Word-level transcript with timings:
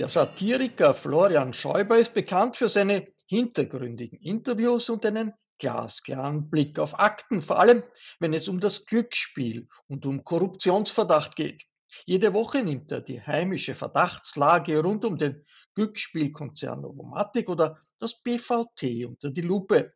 Der 0.00 0.08
Satiriker 0.08 0.94
Florian 0.94 1.52
Schäuber 1.52 1.98
ist 1.98 2.14
bekannt 2.14 2.56
für 2.56 2.70
seine 2.70 3.06
hintergründigen 3.26 4.18
Interviews 4.18 4.88
und 4.88 5.04
einen 5.04 5.34
glasklaren 5.58 6.48
Blick 6.48 6.78
auf 6.78 6.98
Akten, 6.98 7.42
vor 7.42 7.58
allem 7.58 7.84
wenn 8.18 8.32
es 8.32 8.48
um 8.48 8.60
das 8.60 8.86
Glücksspiel 8.86 9.68
und 9.88 10.06
um 10.06 10.24
Korruptionsverdacht 10.24 11.36
geht. 11.36 11.66
Jede 12.06 12.32
Woche 12.32 12.64
nimmt 12.64 12.90
er 12.92 13.02
die 13.02 13.20
heimische 13.20 13.74
Verdachtslage 13.74 14.82
rund 14.82 15.04
um 15.04 15.18
den 15.18 15.44
Glücksspielkonzern 15.74 16.80
Novomatic 16.80 17.50
oder 17.50 17.78
das 17.98 18.22
BVT 18.22 19.04
unter 19.04 19.28
die 19.28 19.42
Lupe. 19.42 19.92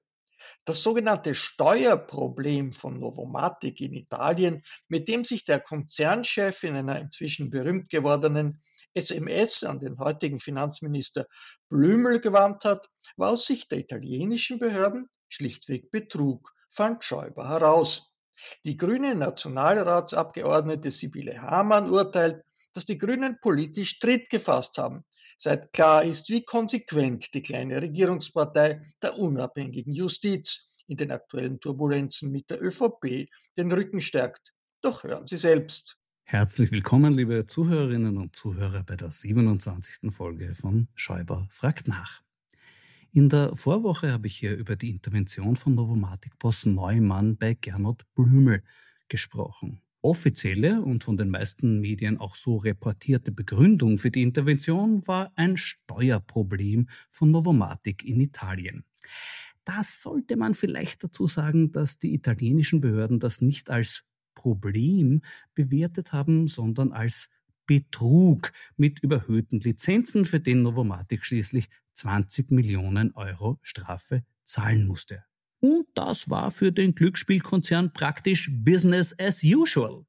Das 0.66 0.82
sogenannte 0.82 1.34
Steuerproblem 1.34 2.75
von 2.75 3.00
Novomatic 3.00 3.81
in 3.81 3.94
Italien, 3.94 4.62
mit 4.88 5.09
dem 5.09 5.25
sich 5.25 5.47
der 5.47 5.60
Konzernchef 5.60 6.62
in 6.62 6.76
einer 6.76 6.98
inzwischen 6.98 7.48
berühmt 7.48 7.88
gewordenen 7.88 8.60
SMS 8.94 9.65
an 9.65 9.81
den 9.81 9.99
heutigen 9.99 10.41
Finanzminister 10.41 11.27
Blümel 11.69 12.21
gewandt 12.21 12.65
hat, 12.65 12.88
war 13.16 13.31
aus 13.31 13.47
Sicht 13.47 13.71
der 13.71 13.78
italienischen 13.78 14.59
Behörden 14.59 15.09
schlichtweg 15.28 15.91
Betrug, 15.91 16.53
fand 16.71 17.04
Schäuber 17.04 17.49
heraus. 17.49 18.12
Die 18.65 18.77
grüne 18.77 19.15
Nationalratsabgeordnete 19.15 20.91
Sibylle 20.91 21.41
Hamann 21.41 21.91
urteilt, 21.91 22.43
dass 22.72 22.84
die 22.84 22.99
Grünen 22.99 23.38
politisch 23.41 23.99
Tritt 24.00 24.28
gefasst 24.31 24.78
haben, 24.78 25.04
seit 25.38 25.72
klar 25.72 26.04
ist, 26.04 26.28
wie 26.31 26.44
konsequent 26.44 27.33
die 27.34 27.43
kleine 27.43 27.81
Regierungspartei 27.81 28.81
der 29.03 29.19
unabhängigen 29.19 29.93
Justiz 29.93 30.83
in 30.87 30.97
den 30.97 31.12
aktuellen 31.12 31.60
Turbulenzen 31.60 32.31
mit 32.31 32.50
der 32.50 32.62
ÖVP 32.62 33.28
den 33.56 33.72
Rücken 33.72 34.00
stärkt. 34.00 34.53
Doch 34.83 35.03
hören 35.03 35.27
Sie 35.27 35.37
selbst. 35.37 35.97
Herzlich 36.26 36.72
willkommen, 36.72 37.12
liebe 37.12 37.44
Zuhörerinnen 37.44 38.16
und 38.16 38.34
Zuhörer, 38.34 38.82
bei 38.82 38.96
der 38.96 39.10
27. 39.10 40.10
Folge 40.10 40.54
von 40.54 40.88
Schäuber 40.94 41.46
fragt 41.50 41.86
nach. 41.86 42.22
In 43.12 43.28
der 43.28 43.54
Vorwoche 43.54 44.10
habe 44.10 44.26
ich 44.26 44.38
hier 44.38 44.56
über 44.56 44.74
die 44.74 44.88
Intervention 44.88 45.54
von 45.54 45.74
Novomatic-Boss 45.74 46.64
Neumann 46.64 47.36
bei 47.36 47.52
Gernot 47.52 48.04
Blümel 48.14 48.62
gesprochen. 49.08 49.82
Offizielle 50.00 50.80
und 50.80 51.04
von 51.04 51.18
den 51.18 51.28
meisten 51.28 51.80
Medien 51.80 52.16
auch 52.16 52.36
so 52.36 52.56
reportierte 52.56 53.30
Begründung 53.30 53.98
für 53.98 54.10
die 54.10 54.22
Intervention 54.22 55.06
war 55.06 55.30
ein 55.36 55.58
Steuerproblem 55.58 56.88
von 57.10 57.32
Novomatic 57.32 58.02
in 58.02 58.20
Italien. 58.20 58.84
Das 59.66 60.00
sollte 60.00 60.36
man 60.36 60.54
vielleicht 60.54 61.04
dazu 61.04 61.26
sagen, 61.26 61.70
dass 61.70 61.98
die 61.98 62.14
italienischen 62.14 62.80
Behörden 62.80 63.20
das 63.20 63.42
nicht 63.42 63.68
als 63.68 64.04
Problem 64.34 65.22
bewertet 65.55 66.12
haben, 66.12 66.49
sondern 66.49 66.93
als 66.93 67.28
Betrug 67.67 68.53
mit 68.77 69.00
überhöhten 69.00 69.61
Lizenzen, 69.61 70.25
für 70.25 70.41
den 70.41 70.62
Novomatic 70.62 71.25
schließlich 71.25 71.69
20 71.95 72.50
Millionen 72.50 73.12
Euro 73.15 73.59
Strafe 73.62 74.25
zahlen 74.45 74.87
musste. 74.87 75.25
Und 75.61 75.87
das 75.95 76.28
war 76.28 76.50
für 76.50 76.72
den 76.72 76.95
Glücksspielkonzern 76.95 77.93
praktisch 77.93 78.50
Business 78.53 79.15
as 79.19 79.43
usual. 79.43 80.05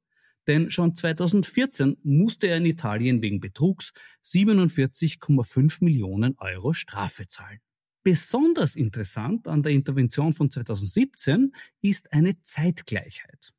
Denn 0.46 0.70
schon 0.70 0.94
2014 0.94 1.96
musste 2.02 2.48
er 2.48 2.58
in 2.58 2.66
Italien 2.66 3.22
wegen 3.22 3.40
Betrugs 3.40 3.92
47,5 4.24 5.82
Millionen 5.82 6.34
Euro 6.38 6.72
Strafe 6.72 7.26
zahlen. 7.26 7.58
Besonders 8.04 8.76
interessant 8.76 9.48
an 9.48 9.64
der 9.64 9.72
Intervention 9.72 10.32
von 10.32 10.50
2017 10.50 11.52
ist 11.80 12.12
eine 12.12 12.40
Zeitgleichheit. 12.42 13.52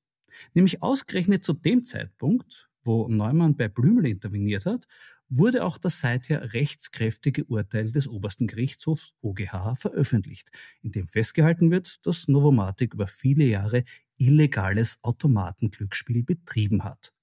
Nämlich 0.53 0.81
ausgerechnet 0.81 1.43
zu 1.43 1.53
dem 1.53 1.85
Zeitpunkt, 1.85 2.69
wo 2.83 3.07
Neumann 3.07 3.57
bei 3.57 3.67
Blümel 3.67 4.07
interveniert 4.07 4.65
hat, 4.65 4.87
wurde 5.29 5.65
auch 5.65 5.77
das 5.77 5.99
seither 5.99 6.53
rechtskräftige 6.53 7.43
Urteil 7.45 7.91
des 7.91 8.07
obersten 8.07 8.47
Gerichtshofs 8.47 9.13
OGH 9.21 9.75
veröffentlicht, 9.75 10.51
in 10.81 10.91
dem 10.91 11.07
festgehalten 11.07 11.69
wird, 11.69 12.05
dass 12.05 12.27
Novomatic 12.27 12.93
über 12.93 13.07
viele 13.07 13.43
Jahre 13.43 13.83
illegales 14.17 14.99
Automatenglücksspiel 15.03 16.23
betrieben 16.23 16.83
hat. 16.83 17.13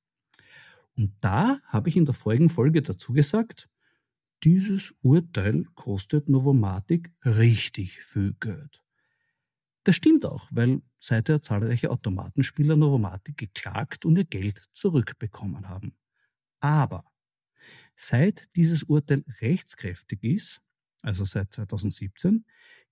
Und 0.96 1.12
da 1.20 1.60
habe 1.66 1.88
ich 1.88 1.96
in 1.96 2.04
der 2.04 2.14
folgenden 2.14 2.54
Folge 2.54 2.82
dazu 2.82 3.12
gesagt, 3.12 3.68
dieses 4.44 4.94
Urteil 5.00 5.64
kostet 5.74 6.28
Novomatic 6.28 7.10
richtig 7.24 8.00
viel 8.00 8.34
Geld. 8.38 8.83
Das 9.84 9.96
stimmt 9.96 10.24
auch, 10.24 10.48
weil 10.50 10.82
seither 10.98 11.42
zahlreiche 11.42 11.90
Automatenspieler 11.90 12.74
Novomatic 12.74 13.36
geklagt 13.36 14.06
und 14.06 14.16
ihr 14.16 14.24
Geld 14.24 14.64
zurückbekommen 14.72 15.68
haben. 15.68 15.94
Aber 16.60 17.04
seit 17.94 18.56
dieses 18.56 18.82
Urteil 18.84 19.24
rechtskräftig 19.40 20.24
ist, 20.24 20.62
also 21.02 21.26
seit 21.26 21.52
2017, 21.52 22.46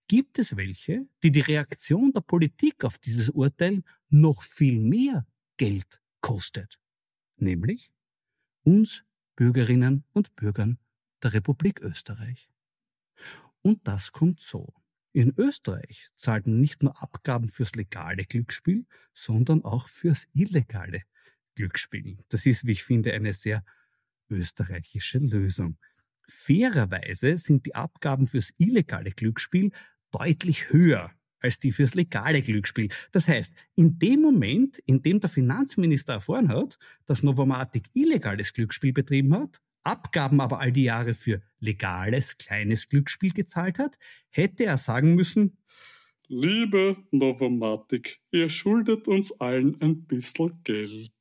gibt 0.06 0.38
es 0.38 0.56
welche, 0.56 1.06
die 1.22 1.32
die 1.32 1.40
Reaktion 1.40 2.12
der 2.12 2.20
Politik 2.20 2.84
auf 2.84 2.98
dieses 2.98 3.30
Urteil 3.30 3.82
noch 4.10 4.42
viel 4.42 4.78
mehr 4.78 5.26
Geld 5.56 6.02
kostet. 6.20 6.78
Nämlich 7.36 7.90
uns 8.64 9.04
Bürgerinnen 9.34 10.04
und 10.12 10.36
Bürgern 10.36 10.78
der 11.22 11.32
Republik 11.32 11.80
Österreich. 11.80 12.50
Und 13.62 13.88
das 13.88 14.12
kommt 14.12 14.40
so. 14.40 14.74
In 15.12 15.34
Österreich 15.36 16.08
zahlt 16.14 16.46
man 16.46 16.60
nicht 16.60 16.82
nur 16.82 17.02
Abgaben 17.02 17.50
fürs 17.50 17.74
legale 17.74 18.24
Glücksspiel, 18.24 18.86
sondern 19.12 19.62
auch 19.62 19.88
fürs 19.88 20.26
illegale 20.32 21.02
Glücksspiel. 21.54 22.18
Das 22.30 22.46
ist, 22.46 22.66
wie 22.66 22.72
ich 22.72 22.82
finde, 22.82 23.12
eine 23.12 23.34
sehr 23.34 23.62
österreichische 24.30 25.18
Lösung. 25.18 25.76
Fairerweise 26.28 27.36
sind 27.36 27.66
die 27.66 27.74
Abgaben 27.74 28.26
fürs 28.26 28.52
illegale 28.56 29.10
Glücksspiel 29.10 29.70
deutlich 30.10 30.70
höher 30.70 31.12
als 31.40 31.58
die 31.58 31.72
fürs 31.72 31.94
legale 31.94 32.40
Glücksspiel. 32.40 32.88
Das 33.10 33.28
heißt, 33.28 33.52
in 33.74 33.98
dem 33.98 34.22
Moment, 34.22 34.78
in 34.78 35.02
dem 35.02 35.20
der 35.20 35.28
Finanzminister 35.28 36.14
erfahren 36.14 36.48
hat, 36.48 36.78
dass 37.04 37.22
Novomatic 37.22 37.90
illegales 37.94 38.52
Glücksspiel 38.52 38.92
betrieben 38.92 39.34
hat, 39.34 39.60
Abgaben 39.82 40.40
aber 40.40 40.60
all 40.60 40.72
die 40.72 40.84
Jahre 40.84 41.14
für 41.14 41.42
legales, 41.58 42.36
kleines 42.36 42.88
Glücksspiel 42.88 43.32
gezahlt 43.32 43.78
hat, 43.78 43.98
hätte 44.30 44.64
er 44.64 44.78
sagen 44.78 45.14
müssen, 45.14 45.58
Liebe 46.28 46.96
Novomatic, 47.10 48.22
ihr 48.30 48.48
schuldet 48.48 49.06
uns 49.06 49.38
allen 49.38 49.78
ein 49.82 50.06
bisschen 50.06 50.62
Geld. 50.64 51.12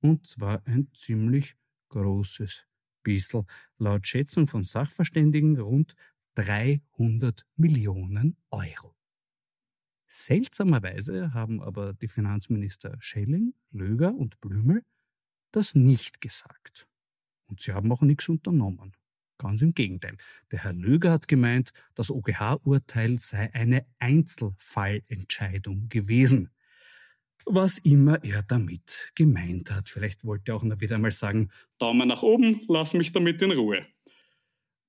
Und 0.00 0.26
zwar 0.26 0.66
ein 0.66 0.88
ziemlich 0.92 1.54
großes 1.90 2.66
bisschen. 3.04 3.46
Laut 3.78 4.06
Schätzung 4.06 4.46
von 4.46 4.64
Sachverständigen 4.64 5.60
rund 5.60 5.94
300 6.34 7.46
Millionen 7.56 8.36
Euro. 8.50 8.96
Seltsamerweise 10.08 11.32
haben 11.32 11.62
aber 11.62 11.92
die 11.92 12.08
Finanzminister 12.08 12.96
Schelling, 12.98 13.54
Löger 13.70 14.12
und 14.12 14.40
Blümel 14.40 14.82
das 15.52 15.74
nicht 15.74 16.20
gesagt. 16.20 16.89
Und 17.50 17.60
sie 17.60 17.72
haben 17.72 17.92
auch 17.92 18.02
nichts 18.02 18.28
unternommen. 18.28 18.96
Ganz 19.38 19.62
im 19.62 19.74
Gegenteil. 19.74 20.16
Der 20.52 20.64
Herr 20.64 20.72
Löger 20.72 21.12
hat 21.12 21.26
gemeint, 21.26 21.72
das 21.94 22.10
OGH-Urteil 22.10 23.18
sei 23.18 23.52
eine 23.54 23.86
Einzelfallentscheidung 23.98 25.88
gewesen. 25.88 26.50
Was 27.46 27.78
immer 27.78 28.22
er 28.22 28.42
damit 28.42 29.12
gemeint 29.14 29.70
hat. 29.70 29.88
Vielleicht 29.88 30.24
wollte 30.24 30.52
er 30.52 30.56
auch 30.56 30.62
noch 30.62 30.80
wieder 30.80 30.96
einmal 30.96 31.10
sagen, 31.10 31.50
Daumen 31.78 32.08
nach 32.08 32.22
oben, 32.22 32.60
lass 32.68 32.92
mich 32.92 33.12
damit 33.12 33.40
in 33.40 33.52
Ruhe. 33.52 33.86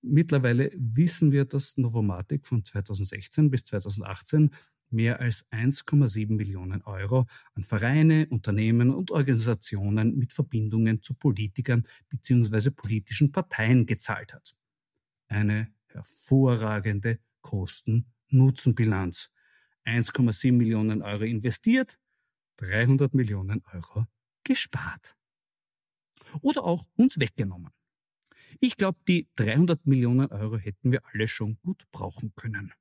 Mittlerweile 0.02 0.72
wissen 0.76 1.32
wir, 1.32 1.46
dass 1.46 1.78
Novomatic 1.78 2.46
von 2.46 2.64
2016 2.64 3.50
bis 3.50 3.64
2018 3.64 4.52
mehr 4.92 5.20
als 5.20 5.46
1,7 5.52 6.34
Millionen 6.34 6.82
Euro 6.84 7.28
an 7.54 7.64
Vereine, 7.64 8.28
Unternehmen 8.30 8.90
und 8.90 9.12
Organisationen 9.12 10.18
mit 10.18 10.34
Verbindungen 10.34 11.02
zu 11.02 11.14
Politikern 11.14 11.88
bzw. 12.10 12.72
politischen 12.72 13.32
Parteien 13.32 13.86
gezahlt 13.86 14.34
hat. 14.34 14.56
Eine 15.28 15.74
hervorragende 15.88 17.20
Kosten-Nutzen-Bilanz. 17.42 19.30
1,7 19.86 20.52
Millionen 20.54 21.02
Euro 21.02 21.24
investiert, 21.24 21.98
300 22.58 23.14
Millionen 23.14 23.64
Euro 23.74 24.06
gespart. 24.44 25.16
Oder 26.42 26.64
auch 26.64 26.86
uns 26.96 27.20
weggenommen. 27.20 27.72
Ich 28.60 28.78
glaube, 28.78 29.00
die 29.08 29.28
300 29.36 29.86
Millionen 29.86 30.28
Euro 30.28 30.58
hätten 30.58 30.92
wir 30.92 31.02
alle 31.08 31.28
schon 31.28 31.58
gut 31.62 31.90
brauchen 31.92 32.34
können. 32.36 32.74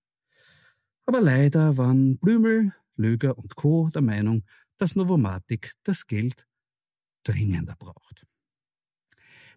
Aber 1.11 1.23
leider 1.23 1.77
waren 1.77 2.19
Blümel, 2.19 2.73
Löger 2.95 3.37
und 3.37 3.57
Co. 3.57 3.89
der 3.93 4.01
Meinung, 4.01 4.45
dass 4.77 4.95
Novomatic 4.95 5.73
das 5.83 6.07
Geld 6.07 6.47
dringender 7.25 7.75
braucht. 7.77 8.29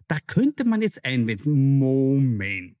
Da 0.08 0.18
könnte 0.26 0.64
man 0.64 0.82
jetzt 0.82 1.04
einwenden, 1.04 1.78
Moment, 1.78 2.76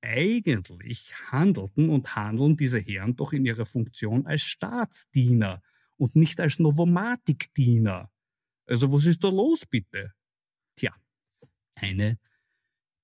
eigentlich 0.00 1.14
handelten 1.30 1.90
und 1.90 2.16
handeln 2.16 2.56
diese 2.56 2.80
Herren 2.80 3.14
doch 3.14 3.34
in 3.34 3.44
ihrer 3.44 3.66
Funktion 3.66 4.26
als 4.26 4.40
Staatsdiener 4.40 5.62
und 5.98 6.16
nicht 6.16 6.40
als 6.40 6.58
Novomatic-Diener. 6.60 8.10
Also 8.64 8.90
was 8.90 9.04
ist 9.04 9.22
da 9.22 9.28
los 9.28 9.66
bitte? 9.66 10.14
Tja, 10.76 10.94
eine 11.74 12.18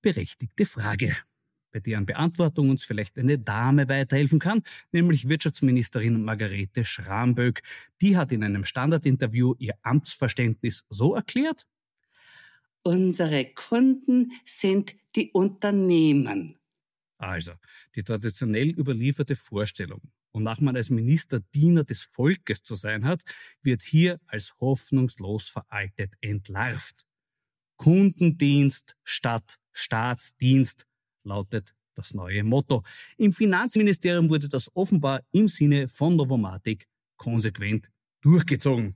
berechtigte 0.01 0.65
Frage 0.65 1.15
bei 1.71 1.79
deren 1.79 2.05
Beantwortung 2.05 2.69
uns 2.69 2.83
vielleicht 2.83 3.17
eine 3.17 3.39
Dame 3.39 3.87
weiterhelfen 3.89 4.39
kann, 4.39 4.61
nämlich 4.91 5.27
Wirtschaftsministerin 5.27 6.23
Margarete 6.23 6.85
Schramböck. 6.85 7.61
Die 8.01 8.17
hat 8.17 8.31
in 8.31 8.43
einem 8.43 8.65
Standardinterview 8.65 9.55
ihr 9.59 9.73
Amtsverständnis 9.81 10.85
so 10.89 11.15
erklärt. 11.15 11.65
Unsere 12.83 13.45
Kunden 13.53 14.31
sind 14.45 14.95
die 15.15 15.31
Unternehmen. 15.31 16.57
Also, 17.17 17.51
die 17.95 18.03
traditionell 18.03 18.69
überlieferte 18.69 19.35
Vorstellung, 19.35 20.01
wonach 20.31 20.61
man 20.61 20.77
als 20.77 20.89
Minister 20.89 21.41
Diener 21.53 21.83
des 21.83 22.03
Volkes 22.05 22.63
zu 22.63 22.75
sein 22.75 23.03
hat, 23.03 23.23
wird 23.61 23.81
hier 23.81 24.19
als 24.27 24.53
hoffnungslos 24.61 25.49
veraltet 25.49 26.13
entlarvt. 26.21 27.05
Kundendienst 27.75 28.95
statt 29.03 29.57
Staatsdienst 29.73 30.85
lautet 31.23 31.73
das 31.95 32.13
neue 32.13 32.43
Motto. 32.43 32.83
Im 33.17 33.31
Finanzministerium 33.31 34.29
wurde 34.29 34.47
das 34.47 34.69
offenbar 34.73 35.21
im 35.31 35.47
Sinne 35.47 35.87
von 35.87 36.15
Novomatic 36.15 36.87
konsequent 37.17 37.89
durchgezogen. 38.21 38.95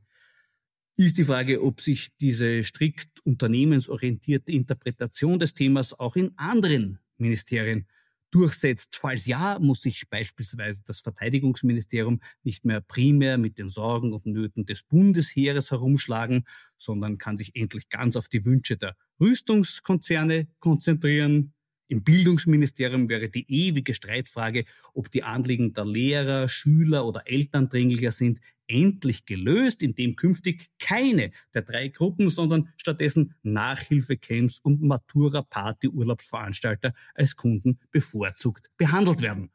Ist 0.95 1.17
die 1.17 1.25
Frage, 1.25 1.61
ob 1.63 1.81
sich 1.81 2.09
diese 2.21 2.63
strikt 2.63 3.19
unternehmensorientierte 3.25 4.51
Interpretation 4.51 5.39
des 5.39 5.53
Themas 5.53 5.97
auch 5.97 6.15
in 6.15 6.31
anderen 6.37 6.99
Ministerien 7.17 7.87
durchsetzt. 8.33 8.95
Falls 8.95 9.25
ja, 9.25 9.59
muss 9.59 9.81
sich 9.81 10.09
beispielsweise 10.09 10.83
das 10.85 11.01
Verteidigungsministerium 11.01 12.19
nicht 12.43 12.65
mehr 12.65 12.81
primär 12.81 13.37
mit 13.37 13.59
den 13.59 13.69
Sorgen 13.69 14.13
und 14.13 14.25
Nöten 14.25 14.65
des 14.65 14.83
Bundesheeres 14.83 15.71
herumschlagen, 15.71 16.45
sondern 16.77 17.17
kann 17.17 17.37
sich 17.37 17.55
endlich 17.55 17.89
ganz 17.89 18.15
auf 18.15 18.29
die 18.29 18.45
Wünsche 18.45 18.77
der 18.77 18.95
Rüstungskonzerne 19.19 20.47
konzentrieren. 20.59 21.53
Im 21.87 22.03
Bildungsministerium 22.03 23.09
wäre 23.09 23.29
die 23.29 23.45
ewige 23.47 23.93
Streitfrage, 23.93 24.65
ob 24.93 25.11
die 25.11 25.23
Anliegen 25.23 25.73
der 25.73 25.85
Lehrer, 25.85 26.49
Schüler 26.49 27.05
oder 27.05 27.27
Eltern 27.27 27.69
dringlicher 27.69 28.11
sind, 28.11 28.39
endlich 28.67 29.25
gelöst, 29.25 29.81
indem 29.81 30.15
künftig 30.15 30.69
keine 30.79 31.31
der 31.53 31.63
drei 31.63 31.89
Gruppen, 31.89 32.29
sondern 32.29 32.69
stattdessen 32.77 33.35
Nachhilfecamps 33.43 34.59
und 34.59 34.81
Matura-Party-Urlaubsveranstalter 34.81 36.93
als 37.13 37.35
Kunden 37.35 37.79
bevorzugt 37.91 38.71
behandelt 38.77 39.21
werden. 39.21 39.49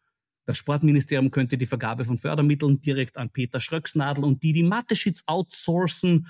Das 0.44 0.56
Sportministerium 0.56 1.31
könnte 1.31 1.58
die 1.58 1.66
Vergabe 1.66 2.06
von 2.06 2.16
Fördermitteln 2.16 2.81
direkt 2.81 3.19
an 3.19 3.31
Peter 3.31 3.60
Schröcksnadel 3.60 4.24
und 4.24 4.42
Didi 4.42 4.62
Mateschitz 4.62 5.22
outsourcen 5.26 6.26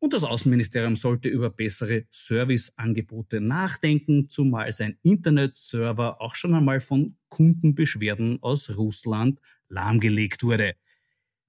und 0.00 0.12
das 0.12 0.22
Außenministerium 0.22 0.96
sollte 0.96 1.28
über 1.28 1.50
bessere 1.50 2.04
Serviceangebote 2.10 3.40
nachdenken, 3.40 4.28
zumal 4.28 4.70
sein 4.72 4.98
Internetserver 5.02 6.20
auch 6.20 6.34
schon 6.34 6.54
einmal 6.54 6.80
von 6.80 7.16
Kundenbeschwerden 7.28 8.42
aus 8.42 8.76
Russland 8.76 9.40
lahmgelegt 9.68 10.42
wurde. 10.42 10.74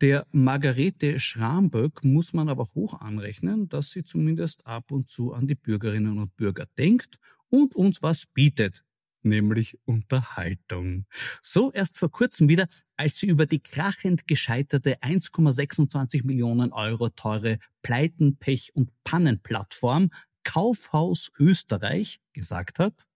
Der 0.02 0.26
Margarete 0.32 1.20
Schramböck 1.20 2.04
muss 2.04 2.34
man 2.34 2.50
aber 2.50 2.66
hoch 2.74 3.00
anrechnen, 3.02 3.68
dass 3.68 3.92
sie 3.92 4.04
zumindest 4.04 4.66
ab 4.66 4.92
und 4.92 5.10
zu 5.10 5.34
an 5.34 5.48
die 5.48 5.56
Bürgerinnen 5.56 6.18
und 6.18 6.36
Bürger 6.38 6.68
denkt 6.78 7.20
und 7.50 7.76
uns 7.76 8.02
was 8.02 8.26
bietet 8.26 8.84
nämlich 9.22 9.78
Unterhaltung. 9.86 11.06
So 11.42 11.72
erst 11.72 11.98
vor 11.98 12.12
kurzem 12.12 12.50
wieder, 12.50 12.68
als 12.98 13.18
sie 13.18 13.28
über 13.28 13.46
die 13.46 13.62
krachend 13.62 14.28
gescheiterte 14.28 15.00
1,26 15.02 16.26
Millionen 16.26 16.74
Euro 16.74 17.10
teure 17.10 17.60
Pleiten, 17.82 18.38
Pech 18.38 18.72
und 18.76 18.92
Pannenplattform 19.04 20.10
Kaufhaus 20.44 21.32
Österreich 21.38 22.20
gesagt 22.34 22.80
hat, 22.80 23.10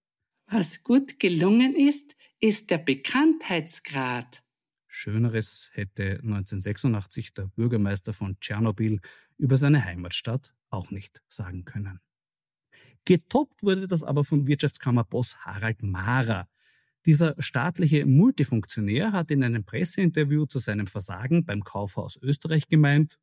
was 0.48 0.84
gut 0.84 1.20
gelungen 1.20 1.76
ist, 1.76 2.16
ist 2.40 2.70
der 2.70 2.78
Bekanntheitsgrad. 2.78 4.44
Schöneres 4.86 5.72
hätte 5.74 6.20
1986 6.22 7.34
der 7.34 7.48
Bürgermeister 7.48 8.14
von 8.14 8.40
Tschernobyl 8.40 9.00
über 9.38 9.58
seine 9.58 9.84
Heimatstadt 9.84 10.54
auch 10.70 10.92
nicht 10.92 11.24
sagen 11.28 11.66
können. 11.66 12.00
Getoppt 13.06 13.64
wurde 13.64 13.88
das 13.88 14.04
aber 14.04 14.24
von 14.24 14.48
Wirtschaftskammerboss 14.48 15.38
Harald 15.46 15.84
Mahrer. 15.84 16.48
Dieser 17.06 17.36
staatliche 17.40 18.06
Multifunktionär 18.06 19.12
hat 19.12 19.30
in 19.32 19.44
einem 19.44 19.66
Presseinterview 19.66 20.46
zu 20.46 20.60
seinem 20.60 20.88
Versagen 20.88 21.46
beim 21.46 21.64
Kaufhaus 21.64 22.18
Österreich 22.22 22.70
gemeint, 22.70 23.20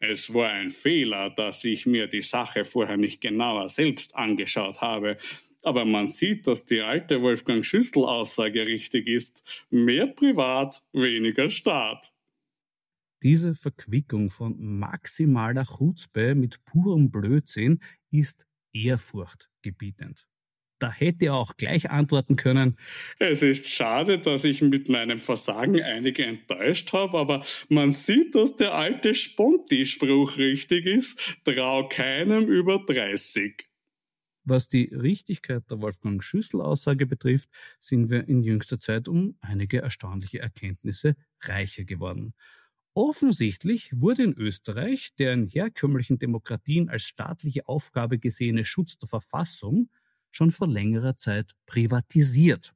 es 0.00 0.32
war 0.34 0.50
ein 0.50 0.70
Fehler, 0.70 1.30
dass 1.30 1.64
ich 1.64 1.86
mir 1.86 2.06
die 2.06 2.22
Sache 2.22 2.64
vorher 2.64 2.96
nicht 2.96 3.20
genauer 3.20 3.68
selbst 3.68 4.14
angeschaut 4.14 4.80
habe. 4.80 5.16
Aber 5.62 5.84
man 5.84 6.06
sieht, 6.06 6.46
dass 6.46 6.66
die 6.66 6.82
alte 6.82 7.22
Wolfgang 7.22 7.64
Schüssel-Aussage 7.64 8.66
richtig 8.66 9.06
ist. 9.06 9.42
Mehr 9.70 10.06
privat, 10.06 10.82
weniger 10.92 11.48
Staat. 11.48 12.12
Diese 13.22 13.54
Verquickung 13.54 14.28
von 14.28 14.56
maximaler 14.58 15.64
Chutzpe 15.64 16.34
mit 16.34 16.62
purem 16.66 17.10
Blödsinn 17.10 17.80
ist 18.10 18.46
ehrfurchtgebietend. 18.74 20.26
Da 20.80 20.92
hätte 20.92 21.26
er 21.26 21.34
auch 21.34 21.56
gleich 21.56 21.90
antworten 21.90 22.36
können. 22.36 22.76
Es 23.18 23.42
ist 23.42 23.66
schade, 23.66 24.18
dass 24.18 24.44
ich 24.44 24.60
mit 24.60 24.88
meinem 24.88 25.18
Versagen 25.18 25.80
einige 25.80 26.24
enttäuscht 26.26 26.92
habe, 26.92 27.16
aber 27.16 27.44
man 27.68 27.92
sieht, 27.92 28.34
dass 28.34 28.56
der 28.56 28.74
alte 28.74 29.14
Sponti-Spruch 29.14 30.36
richtig 30.36 30.84
ist. 30.84 31.18
Trau 31.44 31.88
keinem 31.88 32.48
über 32.48 32.84
30. 32.84 33.66
Was 34.46 34.68
die 34.68 34.90
Richtigkeit 34.92 35.70
der 35.70 35.80
Wolfgang 35.80 36.22
Schüssel-Aussage 36.22 37.06
betrifft, 37.06 37.48
sind 37.80 38.10
wir 38.10 38.28
in 38.28 38.42
jüngster 38.42 38.78
Zeit 38.78 39.08
um 39.08 39.38
einige 39.40 39.80
erstaunliche 39.80 40.40
Erkenntnisse 40.40 41.16
reicher 41.40 41.84
geworden. 41.84 42.34
Offensichtlich 42.96 43.90
wurde 43.92 44.22
in 44.22 44.34
Österreich 44.34 45.10
der 45.18 45.32
in 45.32 45.48
herkömmlichen 45.48 46.20
Demokratien 46.20 46.88
als 46.88 47.02
staatliche 47.02 47.68
Aufgabe 47.68 48.20
gesehene 48.20 48.64
Schutz 48.64 48.96
der 48.98 49.08
Verfassung 49.08 49.90
schon 50.30 50.52
vor 50.52 50.68
längerer 50.68 51.16
Zeit 51.16 51.56
privatisiert. 51.66 52.72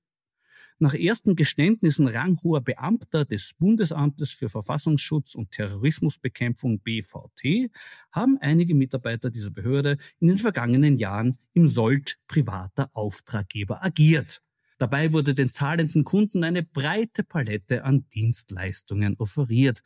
Nach 0.81 0.95
ersten 0.95 1.37
Geständnissen 1.37 2.09
ranghoher 2.09 2.61
Beamter 2.61 3.25
des 3.25 3.55
Bundesamtes 3.59 4.31
für 4.31 4.49
Verfassungsschutz 4.49 5.37
und 5.37 5.53
Terrorismusbekämpfung 5.53 6.81
BVT 6.81 7.71
haben 8.11 8.39
einige 8.41 8.75
Mitarbeiter 8.75 9.31
dieser 9.31 9.51
Behörde 9.51 9.99
in 10.19 10.29
den 10.29 10.39
vergangenen 10.39 10.97
Jahren 10.97 11.37
im 11.53 11.69
Sold 11.69 12.19
privater 12.27 12.91
Auftraggeber 12.93 13.85
agiert. 13.85 14.43
Dabei 14.79 15.13
wurde 15.13 15.35
den 15.35 15.51
zahlenden 15.51 16.05
Kunden 16.05 16.45
eine 16.45 16.63
breite 16.63 17.25
Palette 17.25 17.83
an 17.83 18.07
Dienstleistungen 18.15 19.17
offeriert. 19.19 19.83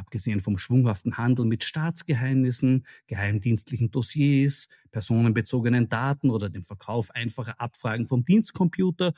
Abgesehen 0.00 0.40
vom 0.40 0.56
schwunghaften 0.56 1.18
Handel 1.18 1.44
mit 1.44 1.62
Staatsgeheimnissen, 1.62 2.86
geheimdienstlichen 3.06 3.90
Dossiers, 3.90 4.66
personenbezogenen 4.90 5.90
Daten 5.90 6.30
oder 6.30 6.48
dem 6.48 6.62
Verkauf 6.62 7.10
einfacher 7.10 7.60
Abfragen 7.60 8.06
vom 8.06 8.24
Dienstcomputer 8.24 9.12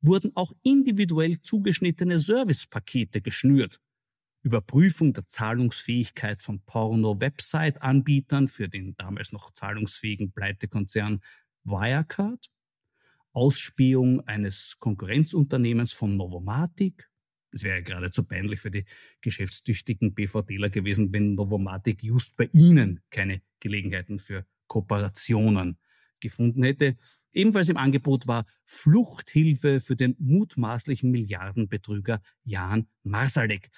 wurden 0.00 0.30
auch 0.36 0.52
individuell 0.62 1.42
zugeschnittene 1.42 2.20
Servicepakete 2.20 3.20
geschnürt. 3.20 3.80
Überprüfung 4.42 5.12
der 5.12 5.26
Zahlungsfähigkeit 5.26 6.40
von 6.40 6.60
Porno-Website-Anbietern 6.60 8.46
für 8.46 8.68
den 8.68 8.94
damals 8.94 9.32
noch 9.32 9.50
zahlungsfähigen 9.50 10.30
Pleitekonzern 10.30 11.18
Wirecard, 11.64 12.48
Ausspähung 13.32 14.20
eines 14.20 14.76
Konkurrenzunternehmens 14.78 15.92
von 15.92 16.16
Novomatic. 16.16 17.07
Es 17.50 17.62
wäre 17.62 17.82
geradezu 17.82 18.24
peinlich 18.24 18.60
für 18.60 18.70
die 18.70 18.84
geschäftstüchtigen 19.20 20.14
BVDler 20.14 20.70
gewesen, 20.70 21.12
wenn 21.12 21.34
Novomatic 21.34 22.02
just 22.02 22.36
bei 22.36 22.48
Ihnen 22.52 23.00
keine 23.10 23.40
Gelegenheiten 23.60 24.18
für 24.18 24.44
Kooperationen 24.66 25.78
gefunden 26.20 26.62
hätte. 26.62 26.96
Ebenfalls 27.32 27.68
im 27.68 27.76
Angebot 27.76 28.26
war 28.26 28.44
Fluchthilfe 28.64 29.80
für 29.80 29.96
den 29.96 30.16
mutmaßlichen 30.18 31.10
Milliardenbetrüger 31.10 32.20
Jan 32.44 32.88
Marsalek. 33.02 33.70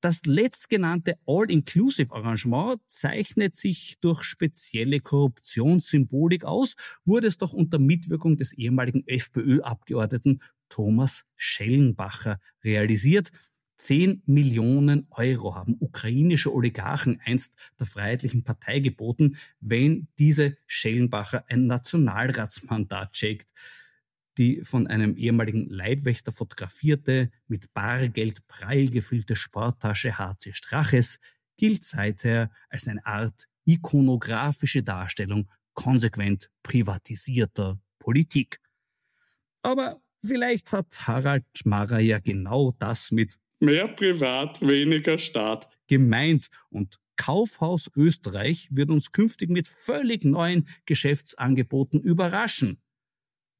Das 0.00 0.26
letztgenannte 0.26 1.16
All-Inclusive-Arrangement 1.26 2.80
zeichnet 2.88 3.56
sich 3.56 3.98
durch 4.00 4.24
spezielle 4.24 4.98
Korruptionssymbolik 4.98 6.44
aus, 6.44 6.74
wurde 7.04 7.28
es 7.28 7.38
doch 7.38 7.52
unter 7.52 7.78
Mitwirkung 7.78 8.36
des 8.36 8.52
ehemaligen 8.52 9.06
FPÖ-Abgeordneten 9.06 10.40
Thomas 10.72 11.26
Schellenbacher 11.36 12.40
realisiert. 12.64 13.30
10 13.76 14.22
Millionen 14.24 15.06
Euro 15.10 15.54
haben 15.54 15.76
ukrainische 15.80 16.50
Oligarchen 16.50 17.20
einst 17.22 17.58
der 17.78 17.86
Freiheitlichen 17.86 18.42
Partei 18.42 18.78
geboten, 18.78 19.36
wenn 19.60 20.08
diese 20.18 20.56
Schellenbacher 20.66 21.44
ein 21.48 21.66
Nationalratsmandat 21.66 23.12
checkt. 23.12 23.50
Die 24.38 24.62
von 24.64 24.86
einem 24.86 25.14
ehemaligen 25.18 25.68
Leibwächter 25.68 26.32
fotografierte, 26.32 27.30
mit 27.48 27.74
Bargeld 27.74 28.46
prall 28.46 28.88
gefüllte 28.88 29.36
Sporttasche 29.36 30.16
HC 30.16 30.54
Straches 30.54 31.18
gilt 31.58 31.84
seither 31.84 32.50
als 32.70 32.88
eine 32.88 33.04
Art 33.04 33.46
ikonografische 33.66 34.82
Darstellung 34.82 35.50
konsequent 35.74 36.50
privatisierter 36.62 37.78
Politik. 37.98 38.58
Aber 39.62 40.01
vielleicht 40.24 40.72
hat 40.72 41.06
Harald 41.06 41.44
Mara 41.64 41.98
ja 42.00 42.18
genau 42.18 42.74
das 42.78 43.10
mit 43.10 43.38
Mehr 43.60 43.86
Privat, 43.86 44.60
weniger 44.60 45.18
Staat. 45.18 45.68
Gemeint 45.86 46.48
und 46.70 46.98
Kaufhaus 47.16 47.88
Österreich 47.94 48.66
wird 48.72 48.90
uns 48.90 49.12
künftig 49.12 49.50
mit 49.50 49.68
völlig 49.68 50.24
neuen 50.24 50.66
Geschäftsangeboten 50.84 52.00
überraschen. 52.00 52.82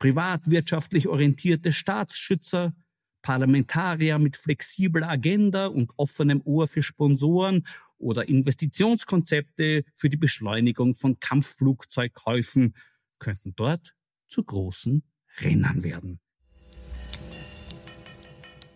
Privatwirtschaftlich 0.00 1.06
orientierte 1.06 1.72
Staatsschützer, 1.72 2.74
Parlamentarier 3.22 4.18
mit 4.18 4.36
flexibler 4.36 5.08
Agenda 5.08 5.68
und 5.68 5.92
offenem 5.96 6.42
Ohr 6.44 6.66
für 6.66 6.82
Sponsoren 6.82 7.64
oder 7.98 8.28
Investitionskonzepte 8.28 9.84
für 9.94 10.08
die 10.08 10.16
Beschleunigung 10.16 10.94
von 10.94 11.20
Kampfflugzeugkäufen 11.20 12.74
könnten 13.20 13.54
dort 13.54 13.94
zu 14.26 14.42
großen 14.42 15.04
Rennern 15.40 15.84
werden. 15.84 16.21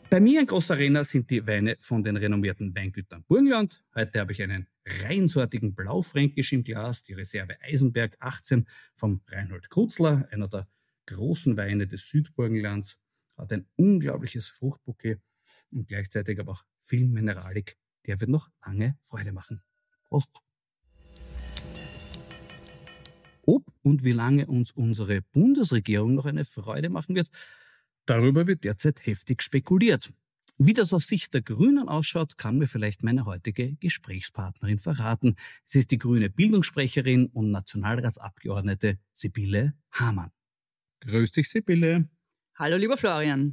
Bei 0.08 0.20
mir 0.20 0.40
in 0.40 0.46
Großarena 0.46 1.02
sind 1.02 1.30
die 1.30 1.44
Weine 1.48 1.76
von 1.80 2.04
den 2.04 2.16
renommierten 2.16 2.72
Weingütern 2.76 3.24
Burgenland. 3.26 3.84
Heute 3.92 4.20
habe 4.20 4.30
ich 4.30 4.40
einen 4.40 4.68
reinsortigen 5.02 5.74
Blaufränkisch 5.74 6.52
im 6.52 6.62
Glas, 6.62 7.02
die 7.02 7.14
Reserve 7.14 7.60
Eisenberg 7.60 8.16
18 8.20 8.66
vom 8.94 9.20
Reinhold 9.26 9.68
Krutzler, 9.68 10.28
einer 10.30 10.46
der 10.46 10.68
großen 11.06 11.56
Weine 11.56 11.88
des 11.88 12.08
Südburgenlands. 12.08 13.00
Hat 13.36 13.52
ein 13.52 13.66
unglaubliches 13.74 14.46
Fruchtbouquet 14.46 15.18
und 15.72 15.88
gleichzeitig 15.88 16.38
aber 16.38 16.52
auch 16.52 16.64
viel 16.78 17.08
Mineralik. 17.08 17.76
Der 18.06 18.20
wird 18.20 18.30
noch 18.30 18.48
lange 18.64 18.96
Freude 19.02 19.32
machen. 19.32 19.60
Prost! 20.04 20.30
Ob 23.42 23.64
und 23.82 24.04
wie 24.04 24.12
lange 24.12 24.46
uns 24.46 24.70
unsere 24.70 25.22
Bundesregierung 25.22 26.14
noch 26.14 26.26
eine 26.26 26.44
Freude 26.44 26.90
machen 26.90 27.16
wird, 27.16 27.28
Darüber 28.06 28.46
wird 28.46 28.64
derzeit 28.64 29.04
heftig 29.04 29.42
spekuliert. 29.42 30.12
Wie 30.58 30.72
das 30.72 30.94
aus 30.94 31.06
Sicht 31.06 31.34
der 31.34 31.42
Grünen 31.42 31.88
ausschaut, 31.88 32.38
kann 32.38 32.56
mir 32.56 32.66
vielleicht 32.66 33.02
meine 33.02 33.26
heutige 33.26 33.74
Gesprächspartnerin 33.74 34.78
verraten. 34.78 35.36
Sie 35.64 35.80
ist 35.80 35.90
die 35.90 35.98
grüne 35.98 36.30
Bildungssprecherin 36.30 37.26
und 37.26 37.50
Nationalratsabgeordnete 37.50 38.98
Sibylle 39.12 39.74
Hamann. 39.90 40.30
Grüß 41.00 41.32
dich, 41.32 41.50
Sibylle. 41.50 42.08
Hallo, 42.54 42.76
lieber 42.76 42.96
Florian. 42.96 43.52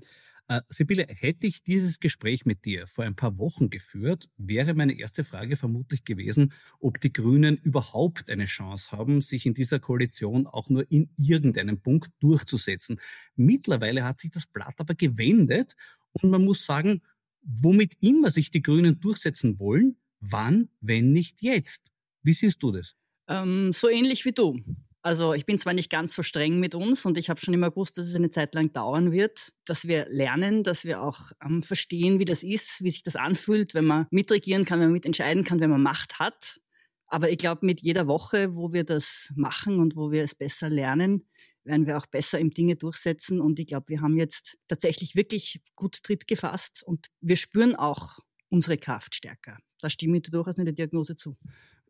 Äh, 0.50 0.62
Sibylle, 0.68 1.08
hätte 1.08 1.48
ich 1.48 1.64
dieses 1.64 2.00
Gespräch 2.00 2.46
mit 2.46 2.66
dir 2.66 2.86
vor 2.86 3.06
ein 3.06 3.16
paar 3.16 3.38
Wochen 3.38 3.70
geführt, 3.70 4.30
wäre 4.38 4.74
meine 4.74 4.98
erste 4.98 5.24
Frage 5.24 5.56
vermutlich 5.56 6.04
gewesen, 6.04 6.54
ob 6.80 7.00
die 7.00 7.14
Grünen 7.14 7.58
überhaupt 7.58 8.30
eine 8.30 8.46
Chance 8.46 8.92
haben, 8.92 9.22
sich 9.22 9.46
in 9.46 9.54
dieser 9.54 9.80
Koalition 9.80 10.46
auch 10.46 10.70
nur 10.70 10.90
in 10.92 11.10
irgendeinem 11.18 11.80
Punkt 11.82 12.12
durchzusetzen. 12.20 13.00
Mittlerweile 13.36 14.04
hat 14.04 14.20
sich 14.20 14.32
das 14.32 14.46
Blatt 14.46 14.76
aber 14.80 14.96
gewendet 14.96 15.76
und 16.12 16.30
man 16.30 16.44
muss 16.44 16.66
sagen, 16.66 17.02
womit 17.42 17.96
immer 18.02 18.30
sich 18.30 18.52
die 18.52 18.62
Grünen 18.62 19.00
durchsetzen 19.00 19.60
wollen, 19.60 19.98
wann, 20.20 20.70
wenn 20.82 21.14
nicht 21.14 21.42
jetzt? 21.42 21.92
Wie 22.22 22.34
siehst 22.34 22.62
du 22.64 22.72
das? 22.72 22.96
Ähm, 23.28 23.72
so 23.72 23.90
ähnlich 23.90 24.26
wie 24.26 24.34
du. 24.34 24.60
Also 25.06 25.34
ich 25.34 25.46
bin 25.46 25.60
zwar 25.60 25.74
nicht 25.74 25.90
ganz 25.90 26.16
so 26.16 26.24
streng 26.24 26.62
mit 26.62 26.76
uns 26.76 27.06
und 27.06 27.18
ich 27.18 27.30
habe 27.30 27.40
schon 27.42 27.54
immer 27.54 27.72
gewusst, 27.72 27.98
dass 27.98 28.08
es 28.08 28.16
eine 28.16 28.30
Zeit 28.30 28.56
lang 28.56 28.72
dauern 28.72 29.12
wird, 29.12 29.52
dass 29.66 29.86
wir 29.86 30.08
lernen, 30.08 30.64
dass 30.64 30.86
wir 30.86 31.02
auch 31.02 31.20
ähm, 31.44 31.62
verstehen, 31.62 32.20
wie 32.20 32.26
das 32.26 32.42
ist, 32.42 32.82
wie 32.82 32.90
sich 32.90 33.04
das 33.04 33.18
anfühlt, 33.18 33.74
wenn 33.74 33.84
man 33.84 34.08
mitregieren 34.12 34.64
kann, 34.64 34.80
wenn 34.80 34.88
man 34.88 34.94
mitentscheiden 34.94 35.44
kann, 35.44 35.60
wenn 35.60 35.70
man 35.70 35.84
Macht 35.84 36.20
hat. 36.20 36.62
Aber 37.08 37.30
ich 37.30 37.38
glaube, 37.38 37.66
mit 37.66 37.82
jeder 37.82 38.08
Woche, 38.08 38.56
wo 38.56 38.72
wir 38.72 38.86
das 38.86 39.34
machen 39.36 39.82
und 39.82 39.98
wo 39.98 40.10
wir 40.10 40.24
es 40.24 40.36
besser 40.36 40.70
lernen, 40.70 41.28
werden 41.66 41.86
wir 41.86 41.98
auch 41.98 42.06
besser 42.06 42.40
im 42.40 42.52
Dinge 42.52 42.78
durchsetzen. 42.78 43.42
Und 43.42 43.60
ich 43.60 43.68
glaube, 43.68 43.90
wir 43.90 44.00
haben 44.00 44.16
jetzt 44.16 44.58
tatsächlich 44.70 45.16
wirklich 45.16 45.60
gut 45.76 46.02
Tritt 46.02 46.28
gefasst 46.28 46.82
und 46.82 47.08
wir 47.20 47.36
spüren 47.36 47.76
auch 47.76 48.20
unsere 48.48 48.78
Kraft 48.78 49.16
stärker. 49.16 49.58
Da 49.82 49.90
stimme 49.90 50.18
ich 50.18 50.24
durchaus 50.24 50.58
in 50.58 50.66
der 50.66 50.74
Diagnose 50.74 51.18
zu 51.18 51.36